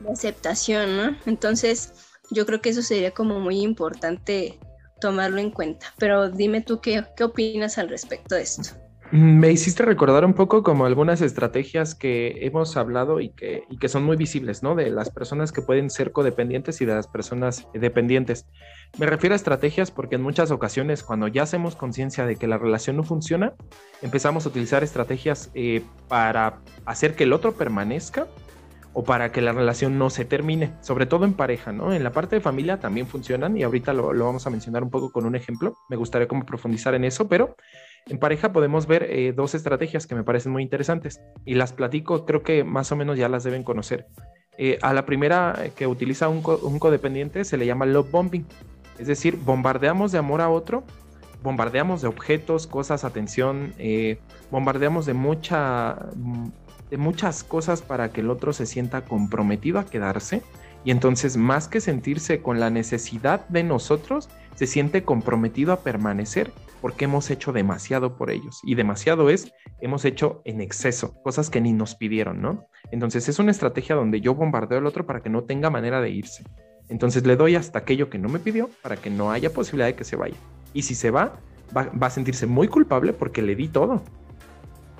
[0.00, 1.16] De aceptación, ¿no?
[1.26, 1.92] Entonces,
[2.30, 4.58] yo creo que eso sería como muy importante
[5.00, 5.86] tomarlo en cuenta.
[5.98, 8.70] Pero dime tú qué, qué opinas al respecto de esto.
[9.12, 13.88] Me hiciste recordar un poco como algunas estrategias que hemos hablado y que, y que
[13.88, 14.74] son muy visibles, ¿no?
[14.74, 18.46] De las personas que pueden ser codependientes y de las personas dependientes.
[18.98, 22.58] Me refiero a estrategias porque en muchas ocasiones cuando ya hacemos conciencia de que la
[22.58, 23.54] relación no funciona,
[24.02, 28.26] empezamos a utilizar estrategias eh, para hacer que el otro permanezca
[28.98, 31.92] o para que la relación no se termine, sobre todo en pareja, ¿no?
[31.92, 34.88] En la parte de familia también funcionan y ahorita lo, lo vamos a mencionar un
[34.88, 35.76] poco con un ejemplo.
[35.90, 37.56] Me gustaría como profundizar en eso, pero
[38.06, 42.24] en pareja podemos ver eh, dos estrategias que me parecen muy interesantes y las platico,
[42.24, 44.06] creo que más o menos ya las deben conocer.
[44.56, 48.46] Eh, a la primera que utiliza un, codependiente se le llama love bombing,
[48.98, 50.84] es decir, bombardeamos de amor a otro,
[51.42, 55.98] bombardeamos de objetos, cosas, atención, eh, bombardeamos de, mucha,
[56.90, 60.42] de muchas cosas para que el otro se sienta comprometido a quedarse
[60.84, 66.52] y entonces más que sentirse con la necesidad de nosotros, se siente comprometido a permanecer
[66.80, 68.60] porque hemos hecho demasiado por ellos.
[68.62, 72.68] Y demasiado es, hemos hecho en exceso, cosas que ni nos pidieron, ¿no?
[72.92, 76.10] Entonces es una estrategia donde yo bombardeo al otro para que no tenga manera de
[76.10, 76.44] irse.
[76.88, 79.96] Entonces le doy hasta aquello que no me pidió para que no haya posibilidad de
[79.96, 80.36] que se vaya.
[80.72, 81.40] Y si se va,
[81.76, 84.02] va, a sentirse muy culpable porque le di todo.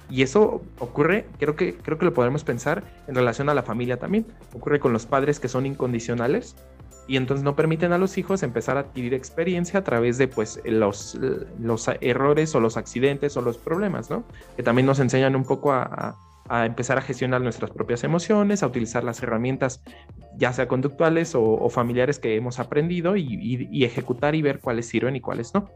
[0.09, 3.99] Y eso ocurre, creo que, creo que lo podemos pensar en relación a la familia
[3.99, 4.27] también.
[4.55, 6.57] Ocurre con los padres que son incondicionales
[7.09, 10.61] y entonces no permiten a los hijos empezar a adquirir experiencia a través de pues
[10.65, 11.19] los,
[11.61, 14.25] los errores o los accidentes o los problemas, ¿no?
[14.57, 16.17] Que también nos enseñan un poco a,
[16.49, 19.83] a, empezar a gestionar nuestras propias emociones, a utilizar las herramientas
[20.37, 23.27] ya sea conductuales o, familiares que hemos aprendido y,
[23.71, 25.71] y, ejecutar y ver cuáles sirven y cuáles no.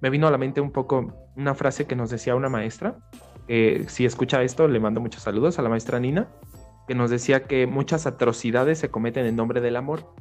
[0.00, 2.96] Me vino a la mente un poco una frase que nos decía una maestra,
[3.48, 6.28] si escucha esto le mando muchos saludos a la maestra Nina,
[6.86, 10.12] que nos decía que muchas atrocidades se cometen en nombre del amor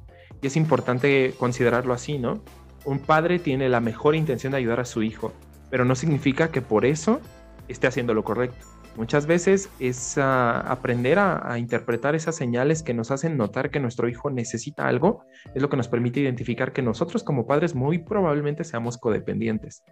[0.42, 2.42] y es importante considerarlo así, ¿no?
[2.86, 5.34] Un padre tiene la mejor intención de ayudar a su hijo,
[5.70, 7.20] pero no significa que por eso
[7.68, 8.66] esté haciendo lo correcto.
[8.96, 14.10] Muchas veces es ah, aprender a, interpretar esas señales que nos hacen notar que nuestro
[14.10, 18.64] hijo necesita algo, es lo que nos permite identificar que nosotros como padres muy probablemente
[18.64, 19.84] seamos codependientes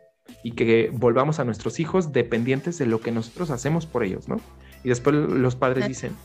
[0.43, 4.39] y que volvamos a nuestros hijos dependientes de lo que nosotros hacemos por ellos, ¿no?
[4.83, 6.15] Y después los padres dicen,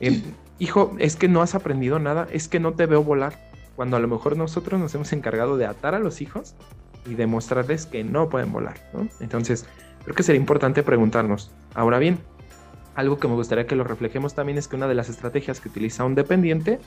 [0.00, 0.22] em,
[0.58, 4.00] hijo, es que no has aprendido nada, es que no te veo volar, cuando a
[4.00, 6.54] lo mejor nosotros nos hemos encargado de atar a los hijos
[7.06, 9.08] y demostrarles que no pueden volar, ¿no?
[9.20, 9.66] Entonces,
[10.04, 12.18] creo que sería importante preguntarnos, ahora bien,
[12.94, 15.68] algo que me gustaría que lo reflejemos también es que una de las estrategias que
[15.68, 16.80] utiliza un dependiente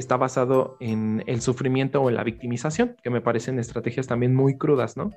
[0.00, 4.56] está basado en el sufrimiento o en la victimización, que me parecen estrategias también muy
[4.56, 5.10] crudas, ¿no?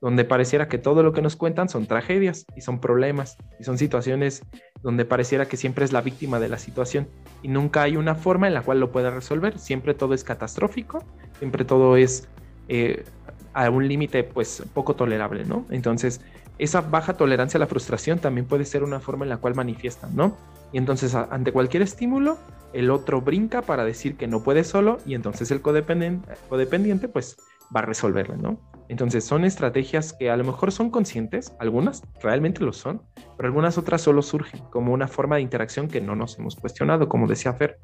[0.00, 3.78] Donde pareciera que todo lo que nos cuentan son tragedias y son problemas y son
[3.78, 4.42] situaciones
[4.82, 7.08] donde pareciera que siempre es la víctima de la situación
[7.42, 9.58] y nunca hay una forma en la cual lo pueda resolver.
[9.58, 11.04] Siempre todo es catastrófico,
[11.38, 12.28] siempre todo es
[12.68, 13.04] eh,
[13.52, 15.66] a un límite pues poco tolerable, ¿no?
[15.70, 16.20] Entonces,
[16.58, 20.14] esa baja tolerancia a la frustración también puede ser una forma en la cual manifiestan,
[20.14, 20.36] ¿no?
[20.72, 22.38] Y entonces ante cualquier estímulo,
[22.72, 27.36] el otro brinca para decir que no puede solo y entonces el codependiente, codependiente pues
[27.74, 28.60] va a resolverlo, ¿no?
[28.88, 33.02] Entonces son estrategias que a lo mejor son conscientes, algunas realmente lo son,
[33.36, 37.08] pero algunas otras solo surgen como una forma de interacción que no nos hemos cuestionado,
[37.08, 37.78] como decía Fer.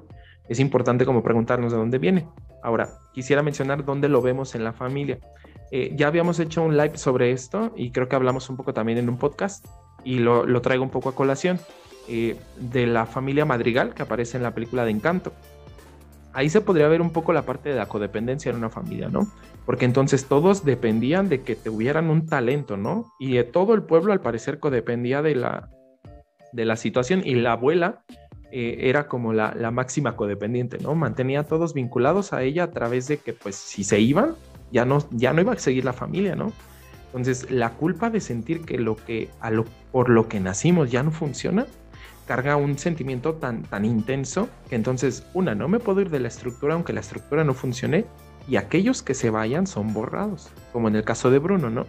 [0.48, 2.28] Es importante como preguntarnos de dónde viene.
[2.62, 5.18] Ahora, quisiera mencionar dónde lo vemos en la familia.
[5.70, 8.98] Eh, ya habíamos hecho un live sobre esto y creo que hablamos un poco también
[8.98, 9.64] en un podcast
[10.04, 11.58] y lo, lo traigo un poco a colación
[12.08, 15.32] eh, de la familia Madrigal que aparece en la película de Encanto.
[16.32, 19.26] Ahí se podría ver un poco la parte de la codependencia en una familia, ¿no?
[19.64, 23.12] Porque entonces todos dependían de que tuvieran un talento, ¿no?
[23.18, 25.70] Y todo el pueblo al parecer codependía de la,
[26.52, 28.02] de la situación y la abuela
[28.52, 30.94] eh, era como la, la, máxima codependiente, ¿no?
[30.94, 34.34] Mantenía a todos vinculados a ella a través de que pues si se iban,
[34.70, 36.52] ya no, ya no iba a seguir la familia, ¿no?
[37.06, 41.02] Entonces la culpa de sentir que lo que, a lo, por lo que nacimos ya
[41.02, 41.66] no funciona,
[42.26, 46.28] carga un sentimiento tan, tan intenso que entonces, una, no me puedo ir de la
[46.28, 48.04] estructura aunque la estructura no funcione
[48.48, 51.86] y aquellos que se vayan son borrados, como en el caso de Bruno, ¿no?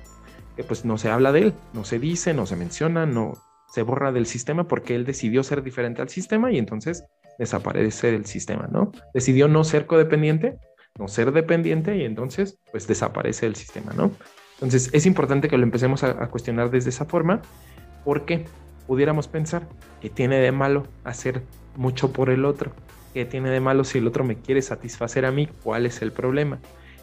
[0.55, 3.33] Que pues no se habla de él, no se dice, no se menciona, no
[3.73, 7.03] se borra del sistema porque él decidió ser diferente al sistema y entonces
[7.37, 8.91] desaparece del sistema, ¿no?
[9.13, 10.57] Decidió no ser codependiente,
[10.97, 14.11] no ser dependiente y entonces pues desaparece del sistema, ¿no?
[14.55, 17.41] Entonces es importante que lo empecemos a, a cuestionar desde esa forma
[18.03, 18.45] porque
[18.87, 19.67] pudiéramos pensar
[20.01, 21.43] que tiene de malo hacer
[21.75, 22.71] mucho por el otro,
[23.13, 26.11] que tiene de malo si el otro me quiere satisfacer a mí, cuál es el
[26.11, 26.59] problema.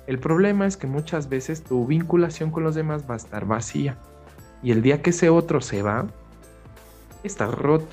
[0.07, 3.99] El problema es que muchas veces tu vinculación con los demás va a estar vacía
[4.63, 6.07] y el día que ese otro se va,
[7.23, 7.87] está roto.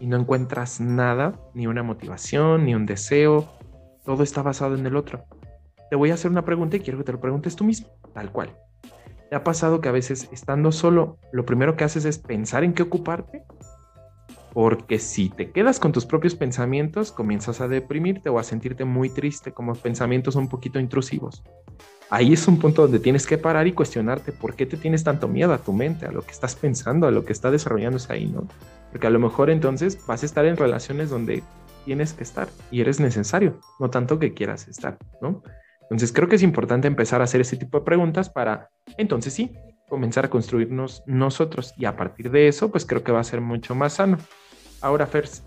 [0.00, 3.48] y no encuentras nada, ni una motivación, ni un deseo,
[4.04, 5.24] todo está basado en el otro.
[5.88, 8.30] Te voy a hacer una pregunta y quiero que te lo preguntes tú mismo, tal
[8.30, 8.50] cual.
[9.34, 12.72] ¿Te ha pasado que a veces estando solo, lo primero que haces es pensar en
[12.72, 13.42] qué ocuparte?
[14.52, 19.10] Porque si te quedas con tus propios pensamientos, comienzas a deprimirte o a sentirte muy
[19.10, 21.42] triste, como pensamientos un poquito intrusivos.
[22.10, 25.26] Ahí es un punto donde tienes que parar y cuestionarte por qué te tienes tanto
[25.26, 28.26] miedo a tu mente, a lo que estás pensando, a lo que está desarrollándose ahí,
[28.26, 28.46] ¿no?
[28.92, 31.42] Porque a lo mejor entonces vas a estar en relaciones donde
[31.84, 35.42] tienes que estar y eres necesario, no tanto que quieras estar, ¿no?
[35.84, 39.52] Entonces creo que es importante empezar a hacer ese tipo de preguntas para entonces sí,
[39.88, 43.40] comenzar a construirnos nosotros y a partir de eso pues creo que va a ser
[43.40, 44.18] mucho más sano.
[44.80, 45.42] Ahora Fers,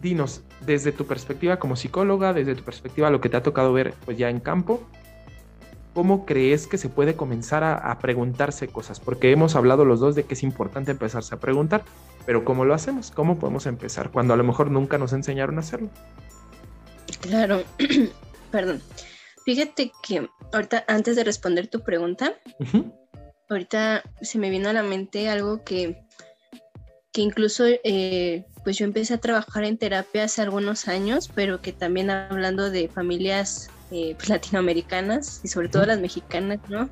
[0.00, 3.94] dinos desde tu perspectiva como psicóloga, desde tu perspectiva lo que te ha tocado ver
[4.04, 4.82] pues ya en campo,
[5.94, 9.00] ¿cómo crees que se puede comenzar a, preguntarse cosas?
[9.00, 11.82] Porque hemos hablado los dos de que es importante empezarse a preguntar,
[12.26, 13.10] pero ¿cómo lo hacemos?
[13.10, 15.88] ¿Cómo podemos empezar cuando a lo mejor nunca nos enseñaron a hacerlo?
[17.20, 17.62] Claro,
[18.50, 18.80] perdón.
[19.44, 22.34] Fíjate que ahorita, antes de responder tu pregunta,
[23.48, 26.04] ahorita se me vino a la mente algo que,
[27.12, 31.72] que incluso eh, pues yo empecé a trabajar en terapia hace algunos años, pero que
[31.72, 36.90] también hablando de familias eh, pues, latinoamericanas y sobre todo las mexicanas, ¿no?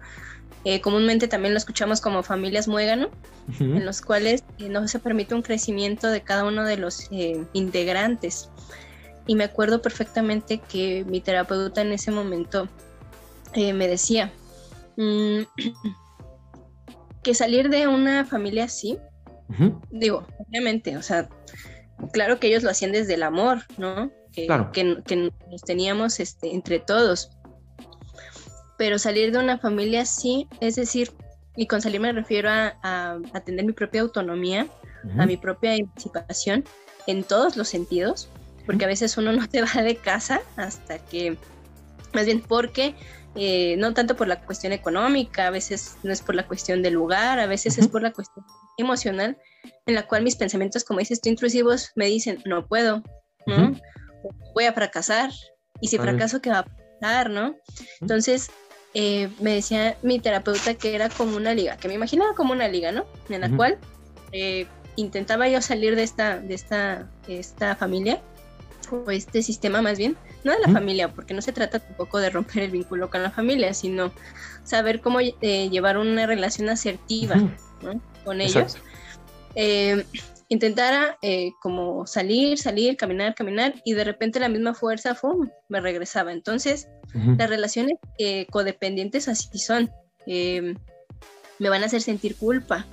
[0.65, 3.11] Eh, comúnmente también lo escuchamos como familias muégano,
[3.59, 7.09] en los cuales no se permite un crecimiento de cada uno de los
[7.53, 8.51] integrantes
[9.31, 12.69] y me acuerdo perfectamente que mi terapeuta en ese momento
[13.55, 14.33] eh, me decía
[14.97, 15.43] mm,
[17.23, 18.99] que salir de una familia así,
[19.93, 21.29] digo, obviamente, o sea,
[22.13, 24.11] claro que ellos lo hacían desde el amor, ¿no?
[24.33, 27.31] Que, que, nos teníamos este, entre todos.
[28.79, 31.13] Pero salir de una familia así, es decir,
[31.55, 34.67] y con salir me refiero a, a, tener mi propia autonomía,
[35.19, 36.65] a mi propia emancipación
[37.07, 38.29] en todos los sentidos,
[38.67, 41.37] porque a veces uno no te va de casa hasta que,
[42.13, 42.95] más bien porque,
[43.37, 46.95] eh, no tanto por la cuestión económica, a veces no es por la cuestión del
[46.95, 48.45] lugar, a veces es por la cuestión
[48.77, 49.39] emocional,
[49.87, 53.03] en la cual mis pensamientos, como dices tú, intrusivos, me dicen, no puedo,
[53.47, 53.77] ¿no?
[54.55, 55.31] Voy a fracasar,
[55.81, 56.67] y si fracaso, ¿qué va a
[57.01, 57.57] pasar, no?
[58.01, 58.51] Entonces,
[58.95, 62.69] eh, me decía mi terapeuta que era como una liga, que me imaginaba como una
[62.69, 63.07] liga, ¿no?
[63.29, 63.79] En la cual
[64.33, 68.21] eh, intentaba yo salir de esta, de esta, esta familia
[68.93, 72.31] o este sistema más bien, no de la familia, porque no se trata tampoco de
[72.31, 74.13] romper el vínculo con la familia, sino
[74.65, 77.37] saber cómo eh, llevar una relación asertiva
[78.25, 78.77] con ellos.
[79.55, 80.05] Eh,
[80.49, 85.49] intentara eh, como salir, salir, caminar, caminar y de repente la misma fuerza ¡fum!
[85.69, 86.33] me regresaba.
[86.33, 86.89] Entonces,
[87.37, 87.95] las relaciones
[88.51, 89.91] codependientes así son.
[90.27, 92.87] me van a hacer sentir culpa,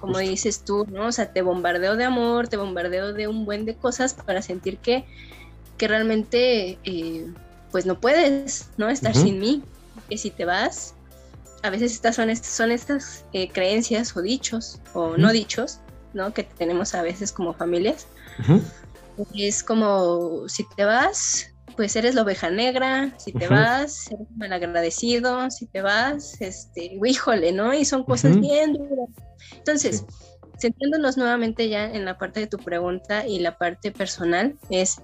[0.00, 1.06] como dices tú, ¿no?
[1.06, 4.78] O sea, te bombardeo de amor, te bombardeo de un buen de cosas para sentir
[4.78, 5.04] que
[5.80, 7.26] que realmente eh,
[7.70, 8.90] pues no puedes, ¿no?
[8.90, 9.62] Estar sin mí,
[10.10, 10.94] que si te vas,
[11.62, 15.80] a veces estas son, son estas eh, creencias o dichos o no dichos,
[16.12, 16.34] ¿no?
[16.34, 18.06] Que tenemos a veces como familias.
[19.34, 25.50] Es como, si te vas, pues eres la oveja negra, si te vas, eres malagradecido,
[25.50, 27.72] si te vas, este, híjole, ¿no?
[27.72, 29.08] Y son cosas bien duras.
[29.56, 30.04] Entonces,
[30.60, 35.00] centrándonos nuevamente ya en la parte de tu pregunta y la parte personal, es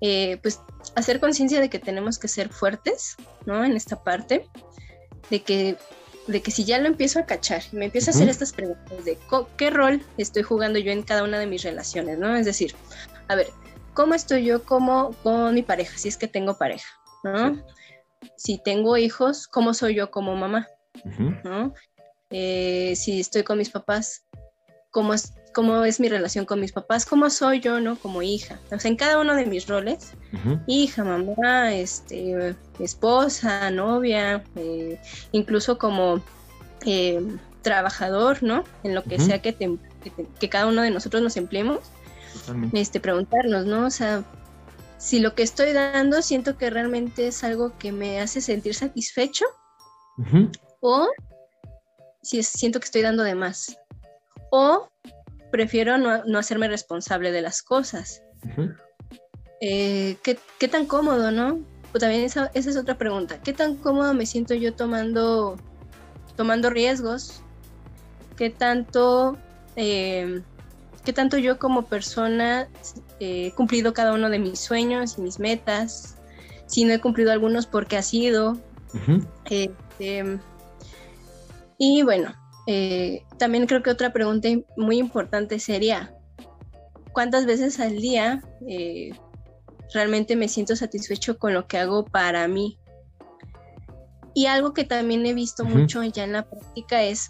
[0.00, 0.60] eh, pues
[0.94, 3.64] hacer conciencia de que tenemos que ser fuertes, ¿no?
[3.64, 4.46] En esta parte,
[5.30, 5.76] de que,
[6.26, 9.04] de que si ya lo empiezo a cachar y me empiezo a hacer estas preguntas
[9.04, 9.18] de
[9.56, 12.36] qué rol estoy jugando yo en cada una de mis relaciones, ¿no?
[12.36, 12.74] Es decir,
[13.28, 13.48] a ver,
[13.94, 16.88] ¿cómo estoy yo como con mi pareja, si es que tengo pareja,
[17.24, 17.62] ¿no?
[18.36, 20.68] Si tengo hijos, ¿cómo soy yo como mamá?
[21.44, 21.74] ¿no?
[22.30, 24.24] Eh, si estoy con mis papás,
[24.90, 27.96] ¿cómo, es, cómo es mi relación con mis papás, cómo soy yo, ¿no?
[27.98, 28.60] Como hija.
[28.70, 30.12] O sea, en cada uno de mis roles,
[30.68, 35.00] hija, mamá, este, esposa, novia, eh,
[35.32, 36.22] incluso como
[36.86, 37.20] eh,
[37.62, 38.62] trabajador, ¿no?
[38.84, 39.52] En lo que sea que,
[40.38, 41.80] que, cada uno de nosotros nos empleemos,
[42.72, 43.84] este, preguntarnos, ¿no?
[43.84, 44.22] O sea,
[44.96, 49.44] si lo que estoy dando siento que realmente es algo que me hace sentir satisfecho
[50.78, 51.08] o
[52.22, 53.76] si siento que estoy dando de más.
[54.52, 54.88] O
[55.50, 58.22] prefiero no, hacerme responsable de las cosas.
[59.60, 61.60] Eh, ¿qué, tan cómodo, no?
[61.90, 63.40] Pues también esa, es otra pregunta.
[63.42, 65.56] ¿Qué tan cómodo me siento yo tomando,
[66.36, 67.42] tomando riesgos?
[68.36, 69.36] ¿Qué tanto,
[69.76, 70.42] eh,
[71.04, 72.68] ¿Qué tanto yo como persona
[73.18, 76.16] eh, he cumplido cada uno de mis sueños y mis metas?
[76.66, 78.58] Si no he cumplido algunos, porque ha sido?
[79.46, 80.38] Este,
[81.78, 82.34] y bueno,
[82.70, 84.46] eh, también creo que otra pregunta
[84.76, 86.14] muy importante sería,
[87.12, 89.08] cuántas veces al día eh,
[89.94, 92.78] realmente me siento satisfecho con lo que hago para mí.
[94.34, 97.28] Y algo que también he visto mucho ya en la práctica es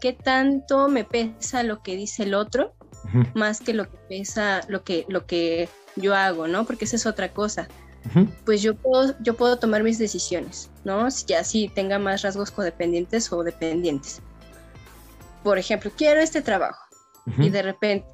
[0.00, 2.74] qué tanto me pesa lo que dice el otro,
[3.34, 6.66] más que lo que pesa lo que, lo que yo hago, ¿no?
[6.66, 7.68] Porque esa es otra cosa.
[8.44, 11.12] Pues yo puedo, yo puedo tomar mis decisiones, ¿no?
[11.12, 14.20] Si ya sí tenga más rasgos codependientes o dependientes.
[15.42, 16.84] Por ejemplo, quiero este trabajo
[17.38, 18.06] y de repente,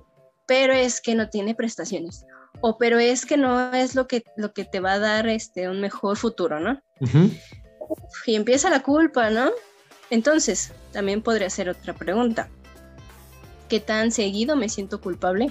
[0.47, 2.25] pero es que no tiene prestaciones
[2.61, 5.69] o pero es que no es lo que, lo que te va a dar este,
[5.69, 6.81] un mejor futuro, ¿no?
[8.27, 9.51] Y empieza la culpa, ¿no?
[10.11, 12.49] Entonces, también podría ser otra pregunta.
[13.69, 15.49] ¿Qué tan seguido me siento culpable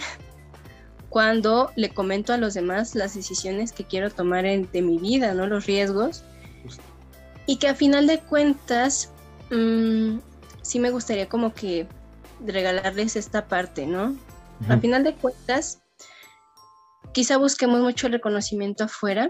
[1.10, 5.34] cuando le comento a los demás las decisiones que quiero tomar en, de mi vida,
[5.34, 5.48] ¿no?
[5.48, 6.24] Los riesgos.
[7.46, 9.12] Y que a final de cuentas,
[9.52, 10.18] mm,
[10.66, 11.88] sí me gustaría como que
[12.44, 14.18] regalarles esta parte, ¿no?
[14.68, 15.80] A final de cuentas,
[17.14, 19.30] quizá busquemos mucho el reconocimiento afuera,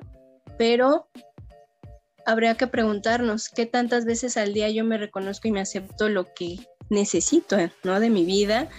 [0.57, 1.07] pero
[2.25, 6.33] habría que preguntarnos qué tantas veces al día yo me reconozco y me acepto lo
[6.33, 6.57] que
[6.89, 7.99] necesito, ¿no?
[7.99, 8.69] De mi vida,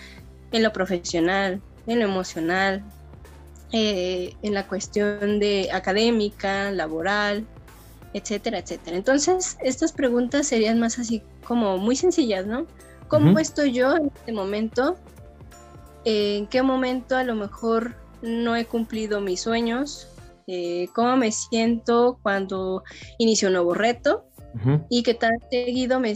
[0.52, 2.82] en lo profesional, en lo emocional,
[3.72, 7.44] eh, en la cuestión de académica, laboral,
[8.14, 8.96] etcétera, etcétera.
[8.96, 12.66] Entonces, estas preguntas serían más así como muy sencillas, ¿no?
[13.08, 14.96] ¿Cómo estoy yo en este momento?
[16.04, 20.08] ¿En qué momento a lo mejor no he cumplido mis sueños,
[20.46, 22.82] eh, cómo me siento cuando
[23.18, 24.24] inicio un nuevo reto
[24.88, 26.14] y qué tan seguido me,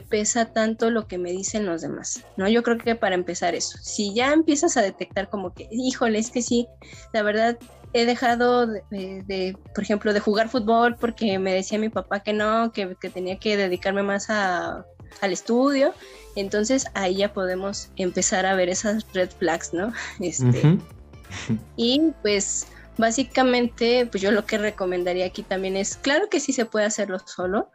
[0.00, 2.48] pesa tanto lo que me dicen los demás, ¿no?
[2.48, 6.30] Yo creo que para empezar eso, si ya empiezas a detectar como que, híjole, es
[6.30, 6.66] que sí,
[7.12, 7.56] la verdad
[7.92, 12.72] he dejado de, por ejemplo, de jugar fútbol porque me decía mi papá que no,
[12.72, 14.84] que, tenía que dedicarme más a,
[15.20, 15.94] al estudio,
[16.34, 19.92] entonces ahí ya podemos empezar a ver esas red flags, ¿no?
[20.20, 20.78] Este,
[21.76, 22.66] y pues
[22.98, 27.18] básicamente, pues yo lo que recomendaría aquí también es, claro que sí se puede hacerlo
[27.20, 27.70] solo,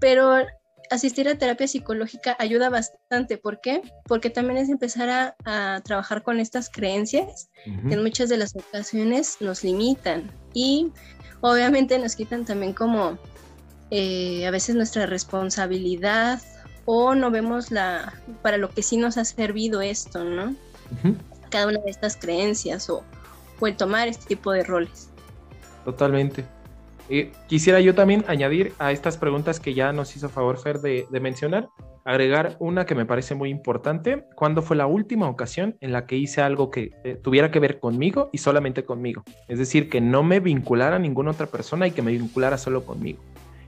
[0.00, 0.44] pero
[0.90, 3.38] asistir a terapia psicológica ayuda bastante.
[3.38, 3.82] ¿Por qué?
[4.04, 9.36] Porque también es empezar a, trabajar con estas creencias que en muchas de las ocasiones
[9.40, 10.92] nos limitan y
[11.40, 13.18] obviamente nos quitan también como
[13.90, 16.40] eh, a veces nuestra responsabilidad
[16.84, 20.54] o no vemos la para lo que sí nos ha servido esto, ¿no?
[21.50, 23.04] cada una de estas creencias o,
[23.62, 25.10] el tomar este tipo de roles.
[25.84, 26.46] Totalmente.
[27.12, 31.06] Eh, quisiera yo también añadir a estas preguntas que ya nos hizo favor Fer de,
[31.20, 31.68] mencionar,
[32.04, 34.24] agregar una que me parece muy importante.
[34.36, 37.80] ¿Cuándo fue la última ocasión en la que hice algo que eh, tuviera que ver
[37.80, 39.24] conmigo y solamente conmigo?
[39.48, 42.84] Es decir, que no me vinculara a ninguna otra persona y que me vinculara solo
[42.84, 43.20] conmigo.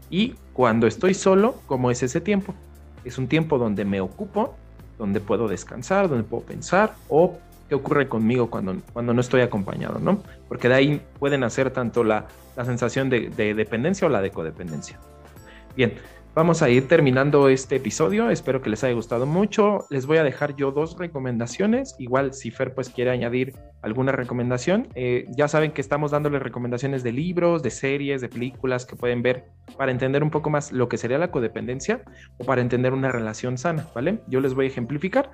[0.09, 2.55] Y cuando estoy solo, ¿cómo es ese tiempo?
[3.05, 4.55] Es un tiempo donde me ocupo,
[4.99, 7.39] donde puedo descansar, donde puedo pensar o
[7.73, 10.23] qué ocurre conmigo cuando, cuando no estoy acompañado, ¿no?
[10.47, 14.31] Porque de ahí pueden hacer tanto la, la sensación de, de, dependencia o la de
[14.31, 15.01] codependencia.
[15.75, 15.95] Bien,
[16.35, 18.29] vamos a ir terminando este episodio.
[18.29, 19.87] Espero que les haya gustado mucho.
[19.89, 21.97] Les voy a dejar yo dos recomendaciones.
[21.99, 27.03] Igual si Fer pues quiere añadir alguna recomendación, eh, ya saben que estamos dándoles recomendaciones
[27.03, 29.47] de libros, de series, de películas que pueden ver
[29.79, 32.03] para entender un poco más lo que sería la codependencia
[32.37, 34.19] o para entender una relación sana, ¿vale?
[34.29, 35.31] Yo les voy a ejemplificar.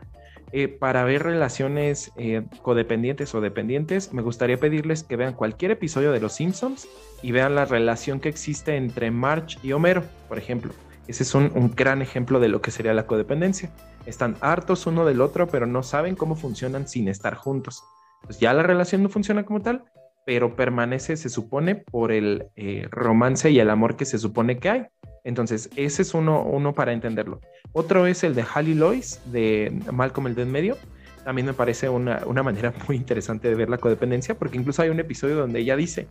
[0.53, 6.11] Eh, para ver relaciones eh, codependientes o dependientes, me gustaría pedirles que vean cualquier episodio
[6.11, 6.89] de Los Simpsons
[7.23, 10.73] y vean la relación que existe entre Marge y Homero, por ejemplo.
[11.07, 13.71] Ese es un, gran ejemplo de lo que sería la codependencia.
[14.05, 17.83] Están hartos uno del otro, pero no saben cómo funcionan sin estar juntos.
[18.23, 19.85] Pues ya la relación no funciona como tal,
[20.27, 24.69] pero permanece, se supone, por el eh, romance y el amor que se supone que
[24.69, 24.87] hay.
[25.29, 27.43] Entonces, ese es uno, para entenderlo.
[27.73, 30.79] Otro es el de Halley Lois, de Malcolm el de medio.
[31.23, 34.99] También me parece una, manera muy interesante de ver la codependencia, porque incluso hay un
[35.01, 36.09] episodio donde ella dice,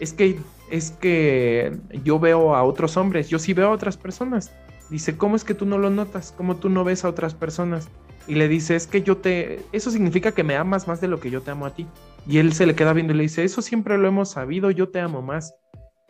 [0.00, 0.38] es que,
[0.70, 4.52] es que yo veo a otros hombres, yo sí veo a otras personas.
[4.90, 6.34] Dice, ¿cómo es que tú no lo notas?
[6.36, 7.88] ¿Cómo tú no ves a otras personas?
[8.26, 11.20] Y le dice, es que yo te, eso significa que me amas más de lo
[11.20, 11.86] que yo te amo a ti.
[12.26, 14.90] Y él se le queda viendo y le dice, eso siempre lo hemos sabido, yo
[14.90, 15.54] te amo más.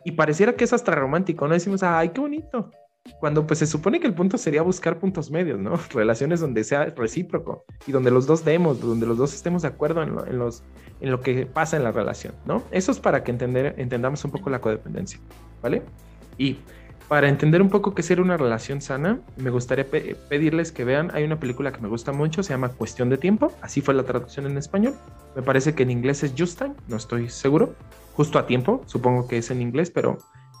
[0.03, 1.53] Y pareciera que es hasta romántico, ¿no?
[1.53, 2.71] Decimos, ay, qué bonito.
[3.19, 5.79] Cuando pues se supone que el punto sería buscar puntos medios, ¿no?
[5.93, 10.03] Relaciones donde sea recíproco y donde los dos demos, donde los dos estemos de acuerdo
[10.03, 10.63] en lo, en los,
[11.01, 12.63] en lo que pasa en la relación, ¿no?
[12.71, 15.19] Eso es para que entender, entendamos un poco la codependencia,
[15.61, 15.81] ¿vale?
[16.37, 16.57] Y
[17.09, 21.23] para entender un poco qué es una relación sana, me gustaría pedirles que vean, hay
[21.23, 24.45] una película que me gusta mucho, se llama Cuestión de Tiempo, así fue la traducción
[24.45, 24.93] en español,
[25.35, 27.73] me parece que en inglés es Just no estoy seguro,
[28.19, 30.17] justo a tiempo, supongo que es en inglés, pero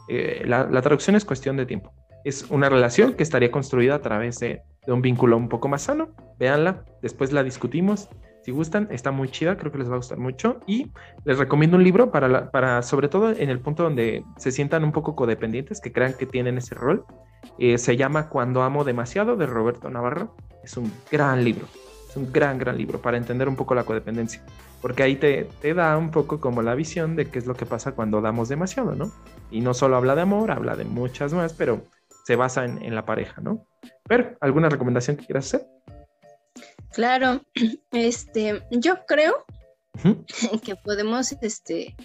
[0.07, 1.91] eh, la, traducción es cuestión de tiempo.
[2.23, 6.07] Es una relación que estaría construida a través de, un vínculo un poco más sano.
[6.39, 8.07] Véanla, después la discutimos.
[8.43, 10.61] Si gustan, está muy chida, creo que les va a gustar mucho.
[10.67, 10.89] Y
[11.25, 14.93] les recomiendo un libro para, para sobre todo en el punto donde se sientan un
[14.93, 17.03] poco codependientes, que crean que tienen ese rol.
[17.57, 20.33] Eh, se llama Cuando amo demasiado de Roberto Navarro.
[20.63, 21.67] Es un gran libro,
[22.09, 24.41] es un gran, gran libro para entender un poco la codependencia.
[24.81, 27.65] Porque ahí te, te da un poco como la visión de qué es lo que
[27.65, 29.11] pasa cuando damos demasiado, ¿no?
[29.51, 31.83] Y no solo habla de amor, habla de muchas más, pero
[32.25, 33.65] se basa en, en la pareja, ¿no?
[34.07, 35.67] Pero, ¿alguna recomendación que quieras hacer?
[36.91, 37.41] Claro,
[37.91, 39.45] este, yo creo
[40.63, 41.95] que podemos este,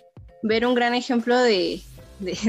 [0.42, 1.80] ver un gran ejemplo de,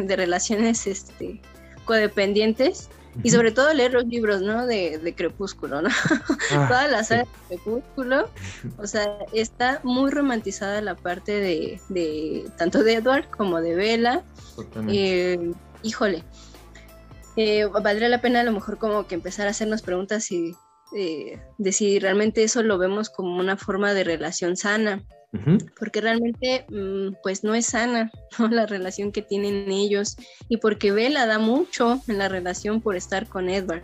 [0.07, 1.41] relaciones este,
[1.85, 2.89] codependientes
[3.23, 4.65] y sobre todo leer los libros, ¿no?
[4.65, 5.89] De, Crepúsculo, ¿no?
[6.51, 8.29] Ah, Toda la saga de Crepúsculo,
[8.77, 14.23] o sea, está muy romantizada la parte de, tanto de Edward como de Bella.
[14.87, 15.51] Eh,
[15.81, 16.23] híjole,
[17.35, 20.55] eh, valdría la pena a lo mejor como que empezar a hacernos preguntas y
[20.95, 25.03] eh, de si realmente eso lo vemos como una forma de relación sana,
[25.77, 28.11] porque realmente mm, pues no es sana
[28.51, 30.17] la relación que tienen ellos
[30.49, 33.83] y porque Bella da mucho en la relación por estar con Edward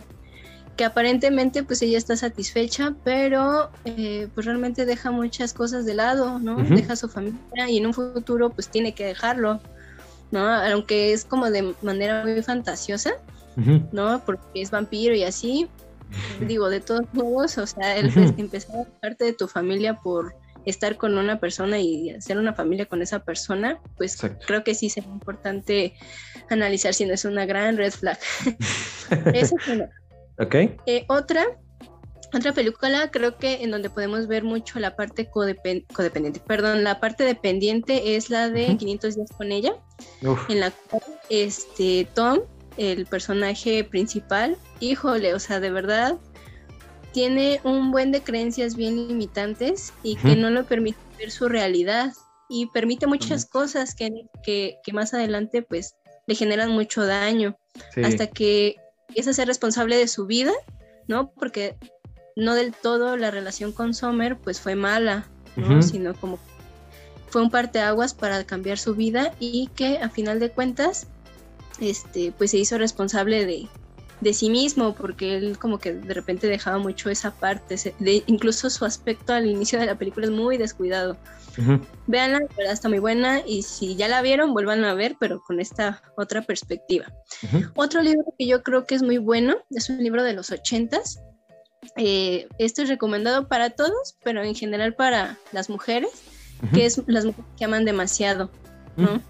[0.76, 6.38] que aparentemente pues ella está satisfecha, pero eh, pues realmente deja muchas cosas de lado,
[6.38, 6.56] ¿no?
[6.56, 9.60] Deja a su familia y en un futuro pues tiene que dejarlo,
[10.30, 10.48] ¿no?
[10.48, 13.12] Aunque es como de manera muy fantasiosa,
[13.92, 14.22] ¿no?
[14.24, 15.68] Porque es vampiro y así,
[16.48, 20.34] digo, de todos modos, o sea, el empezar parte de tu familia por
[20.66, 24.88] estar con una persona y hacer una familia con esa persona, pues creo que sí
[24.88, 25.94] sería importante
[26.50, 28.18] analizar si no es una gran red flag.
[29.34, 29.90] Eso es una.
[30.38, 30.54] Ok.
[30.86, 31.44] Eh, otra,
[32.32, 37.24] otra película creo que en donde podemos ver mucho la parte codependiente, perdón, la parte
[37.24, 39.74] dependiente es la de 500 días con ella,
[40.48, 42.40] en la cual este, Tom
[42.76, 46.16] el personaje principal, híjole, o sea, de verdad,
[47.12, 52.12] tiene un buen de creencias bien limitantes y que no le permite ver su realidad
[52.48, 55.94] y permite muchas cosas que, que, más adelante pues
[56.26, 57.56] le generan mucho daño.
[58.02, 58.76] Hasta que
[59.14, 60.52] es a ser responsable de su vida,
[61.08, 61.30] ¿no?
[61.32, 61.76] Porque
[62.36, 65.82] no del todo la relación con Sommer pues fue mala, ¿no?
[65.82, 66.38] Sino como
[67.28, 71.06] fue un parteaguas para cambiar su vida y que a final de cuentas
[71.80, 73.68] este, pues se hizo responsable de,
[74.32, 78.84] sí mismo, porque él como que de repente dejaba mucho esa parte, de, incluso su
[78.84, 81.16] aspecto al inicio de la película es muy descuidado.
[82.06, 85.42] Veanla, la verdad está muy buena y si ya la vieron, vuelvan a ver, pero
[85.42, 87.06] con esta otra perspectiva.
[87.74, 91.20] Otro libro que yo creo que es muy bueno, es un libro de los ochentas.
[91.96, 96.10] Eh, este es recomendado para todos, pero en general para las mujeres,
[96.72, 98.50] que es las mujeres que aman demasiado,
[98.96, 99.20] ¿no?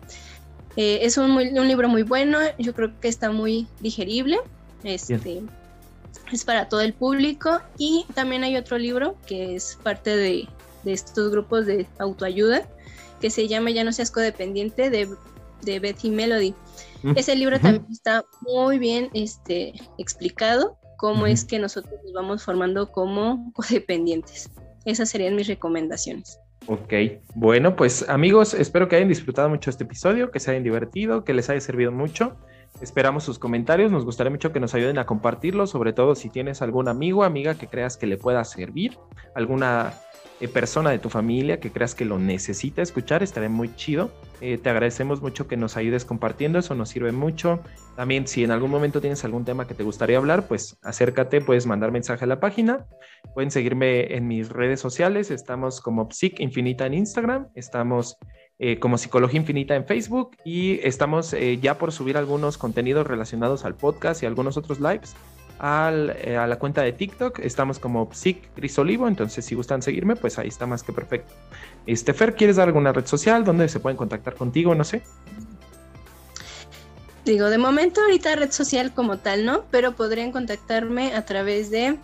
[0.77, 4.39] Eh, es un, un, libro muy bueno, yo creo que está muy digerible.
[4.85, 5.43] Este,
[6.33, 7.61] es para todo el público.
[7.79, 10.49] Y también hay otro libro que es parte de,
[10.85, 12.69] de estos grupos de autoayuda
[13.21, 15.09] que se llama Ya no seas codependiente de,
[15.63, 16.55] de Betty Melody.
[17.03, 22.45] Mm, Ese libro también está muy bien este, explicado cómo es que nosotros nos vamos
[22.45, 24.51] formando como codependientes.
[24.85, 26.39] Esas serían mis recomendaciones.
[26.67, 26.93] Ok,
[27.35, 31.35] bueno, pues amigos, espero que hayan disfrutado mucho este episodio, que se hayan divertido, que
[31.35, 32.37] les haya servido mucho.
[32.81, 36.63] Esperamos sus comentarios, nos gustaría mucho que nos ayuden a compartirlo, sobre todo si tienes
[36.63, 38.99] algún amigo, amiga que creas que le pueda servir,
[39.35, 39.95] alguna
[40.43, 44.11] eh, persona de tu familia que creas que lo necesita escuchar, estaría muy chido.
[44.41, 47.61] Eh, te agradecemos mucho que nos ayudes compartiendo, eso nos sirve mucho.
[47.95, 51.67] También si en algún momento tienes algún tema que te gustaría hablar, pues acércate, puedes
[51.67, 52.87] mandar mensaje a la página.
[53.35, 58.19] Pueden seguirme en mis redes sociales, estamos como Psic Infinita en Instagram, estamos
[58.63, 63.75] eh, como Psicología Infinita en Facebook y estamos ya por subir algunos contenidos relacionados al
[63.75, 65.15] podcast y algunos otros lives
[65.63, 67.39] eh, a la cuenta de TikTok.
[67.39, 71.33] Estamos como Psic Crisolivo, entonces si gustan seguirme, pues ahí está más que perfecto.
[71.87, 74.75] Este, Fer, ¿quieres dar alguna red social donde se pueden contactar contigo?
[74.75, 75.03] No sé.
[77.25, 79.67] Digo, de momento ahorita red social como tal, ¿no?
[79.71, 81.97] Pero podrían contactarme a través de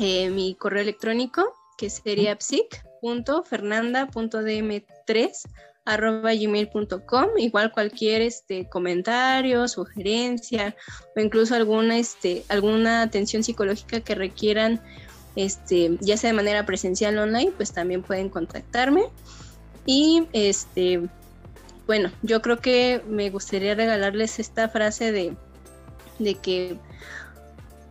[0.00, 5.30] eh, mi correo electrónico, que sería psic.fernanda.dm3
[5.84, 10.76] arroba gmail.com, igual cualquier este, comentario, sugerencia
[11.16, 14.80] o incluso alguna, este, alguna atención psicológica que requieran,
[15.34, 19.04] este, ya sea de manera presencial o online, pues también pueden contactarme.
[19.84, 21.02] Y este,
[21.86, 25.36] bueno, yo creo que me gustaría regalarles esta frase de,
[26.20, 26.76] de que,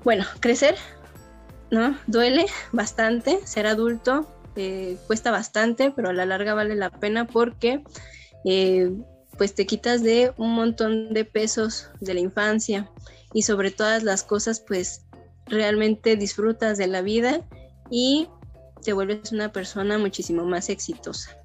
[0.06, 0.76] bueno, crecer,
[1.72, 1.98] ¿no?
[2.08, 7.84] Duele bastante, ser adulto eh, cuesta bastante, pero a la larga vale la pena porque
[8.46, 8.92] eh,
[9.38, 12.90] pues te quitas de un montón de pesos de la infancia
[13.34, 15.06] y sobre todas las cosas pues
[15.48, 17.42] realmente disfrutas de la vida
[17.90, 18.28] y
[18.84, 21.38] te vuelves una persona muchísimo más exitosa.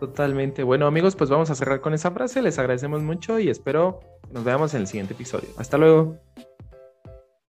[0.00, 0.62] Totalmente.
[0.62, 2.40] Bueno amigos, pues vamos a cerrar con esa frase.
[2.42, 5.48] Les agradecemos mucho y espero que nos veamos en el siguiente episodio.
[5.58, 6.18] Hasta luego.